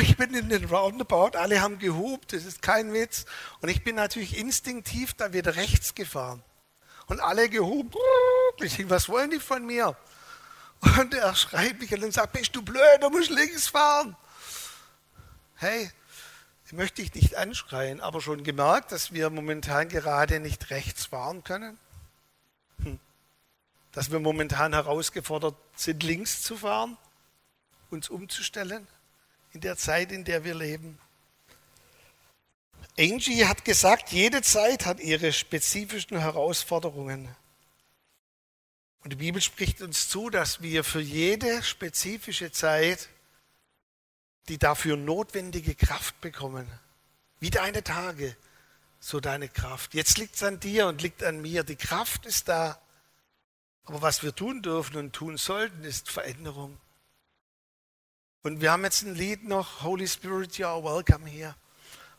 ich 0.00 0.16
bin 0.16 0.32
in 0.34 0.48
den 0.48 0.64
Roundabout, 0.64 1.36
alle 1.36 1.60
haben 1.60 1.78
gehupt, 1.78 2.32
das 2.32 2.44
ist 2.44 2.62
kein 2.62 2.92
Witz. 2.92 3.26
Und 3.60 3.68
ich 3.68 3.84
bin 3.84 3.96
natürlich 3.96 4.38
instinktiv 4.38 5.14
da 5.14 5.32
wieder 5.32 5.56
rechts 5.56 5.94
gefahren. 5.94 6.42
Und 7.06 7.20
alle 7.20 7.48
gehupt. 7.48 7.96
Ich 8.62 8.76
denke, 8.76 8.90
was 8.90 9.08
wollen 9.08 9.30
die 9.30 9.40
von 9.40 9.66
mir? 9.66 9.96
Und 10.98 11.14
er 11.14 11.34
schreit 11.34 11.78
mich 11.78 11.92
an 11.94 12.02
und 12.04 12.12
sagt, 12.12 12.32
bist 12.32 12.54
du 12.56 12.62
blöd, 12.62 12.82
du 13.00 13.10
musst 13.10 13.30
links 13.30 13.68
fahren. 13.68 14.16
Hey, 15.56 15.90
ich 16.66 16.72
möchte 16.72 17.02
dich 17.02 17.14
nicht 17.14 17.36
anschreien, 17.36 18.00
aber 18.00 18.20
schon 18.20 18.44
gemerkt, 18.44 18.92
dass 18.92 19.12
wir 19.12 19.30
momentan 19.30 19.88
gerade 19.88 20.40
nicht 20.40 20.70
rechts 20.70 21.06
fahren 21.06 21.44
können? 21.44 21.78
Hm. 22.82 22.98
Dass 23.92 24.10
wir 24.10 24.20
momentan 24.20 24.72
herausgefordert 24.72 25.54
sind, 25.76 26.02
links 26.02 26.42
zu 26.42 26.56
fahren, 26.56 26.96
uns 27.90 28.08
umzustellen? 28.08 28.88
In 29.52 29.60
der 29.60 29.76
Zeit, 29.76 30.12
in 30.12 30.24
der 30.24 30.44
wir 30.44 30.54
leben. 30.54 30.98
Angie 32.98 33.46
hat 33.46 33.64
gesagt, 33.64 34.12
jede 34.12 34.42
Zeit 34.42 34.84
hat 34.86 35.00
ihre 35.00 35.32
spezifischen 35.32 36.18
Herausforderungen. 36.18 37.34
Und 39.02 39.10
die 39.12 39.16
Bibel 39.16 39.40
spricht 39.40 39.80
uns 39.80 40.08
zu, 40.08 40.30
dass 40.30 40.62
wir 40.62 40.84
für 40.84 41.00
jede 41.00 41.62
spezifische 41.62 42.52
Zeit 42.52 43.08
die 44.48 44.58
dafür 44.58 44.96
notwendige 44.96 45.74
Kraft 45.74 46.20
bekommen. 46.20 46.68
Wie 47.40 47.50
deine 47.50 47.82
Tage, 47.82 48.36
so 49.00 49.20
deine 49.20 49.48
Kraft. 49.48 49.94
Jetzt 49.94 50.18
liegt 50.18 50.36
es 50.36 50.42
an 50.42 50.60
dir 50.60 50.86
und 50.86 51.02
liegt 51.02 51.22
an 51.24 51.40
mir. 51.40 51.64
Die 51.64 51.76
Kraft 51.76 52.26
ist 52.26 52.48
da. 52.48 52.80
Aber 53.84 54.02
was 54.02 54.22
wir 54.22 54.34
tun 54.34 54.62
dürfen 54.62 54.96
und 54.96 55.12
tun 55.12 55.36
sollten, 55.36 55.82
ist 55.84 56.10
Veränderung. 56.10 56.78
Und 58.42 58.60
wir 58.60 58.72
haben 58.72 58.82
jetzt 58.82 59.02
ein 59.02 59.14
Lied 59.14 59.44
noch, 59.44 59.82
Holy 59.82 60.08
Spirit, 60.08 60.58
you 60.58 60.66
are 60.66 60.82
welcome 60.82 61.28
here. 61.28 61.54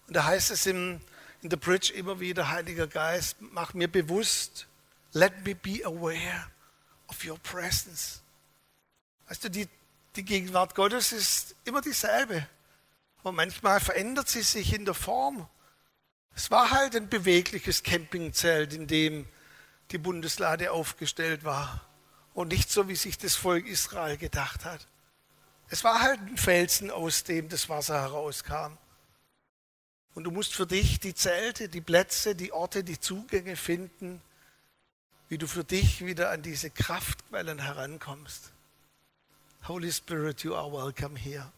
Und 0.07 0.15
da 0.15 0.23
heißt 0.23 0.51
es 0.51 0.65
im, 0.65 1.01
in 1.41 1.49
der 1.49 1.57
Bridge 1.57 1.91
immer 1.91 2.21
wieder, 2.21 2.49
Heiliger 2.49 2.87
Geist, 2.87 3.37
mach 3.39 3.73
mir 3.73 3.89
bewusst, 3.89 4.67
let 5.11 5.33
me 5.45 5.53
be 5.53 5.85
aware 5.85 6.47
of 7.09 7.25
your 7.25 7.37
presence. 7.39 8.21
Weißt 9.27 9.43
du, 9.43 9.49
die, 9.49 9.67
die 10.15 10.23
Gegenwart 10.23 10.75
Gottes 10.75 11.11
ist 11.11 11.55
immer 11.65 11.81
dieselbe. 11.81 12.47
Aber 13.19 13.33
manchmal 13.33 13.81
verändert 13.81 14.29
sie 14.29 14.43
sich 14.43 14.73
in 14.73 14.85
der 14.85 14.93
Form. 14.93 15.47
Es 16.35 16.51
war 16.51 16.71
halt 16.71 16.95
ein 16.95 17.09
bewegliches 17.09 17.83
Campingzelt, 17.83 18.73
in 18.73 18.87
dem 18.87 19.27
die 19.91 19.97
Bundeslade 19.97 20.71
aufgestellt 20.71 21.43
war. 21.43 21.81
Und 22.33 22.47
nicht 22.47 22.71
so, 22.71 22.87
wie 22.87 22.95
sich 22.95 23.17
das 23.17 23.35
Volk 23.35 23.67
Israel 23.67 24.17
gedacht 24.17 24.63
hat. 24.63 24.87
Es 25.73 25.83
war 25.83 26.01
halt 26.01 26.19
ein 26.19 26.37
Felsen, 26.37 26.91
aus 26.91 27.23
dem 27.23 27.49
das 27.49 27.67
Wasser 27.67 27.99
herauskam. 27.99 28.77
Und 30.13 30.23
du 30.23 30.29
musst 30.29 30.53
für 30.53 30.67
dich 30.67 30.99
die 30.99 31.15
Zelte, 31.15 31.67
die 31.67 31.81
Plätze, 31.81 32.35
die 32.35 32.51
Orte, 32.51 32.83
die 32.83 32.99
Zugänge 32.99 33.55
finden, 33.55 34.21
wie 35.29 35.39
du 35.39 35.47
für 35.47 35.63
dich 35.63 36.05
wieder 36.05 36.29
an 36.29 36.43
diese 36.43 36.69
Kraftquellen 36.69 37.57
herankommst. 37.57 38.51
Holy 39.67 39.91
Spirit, 39.91 40.43
you 40.43 40.53
are 40.53 40.71
welcome 40.71 41.17
here. 41.17 41.51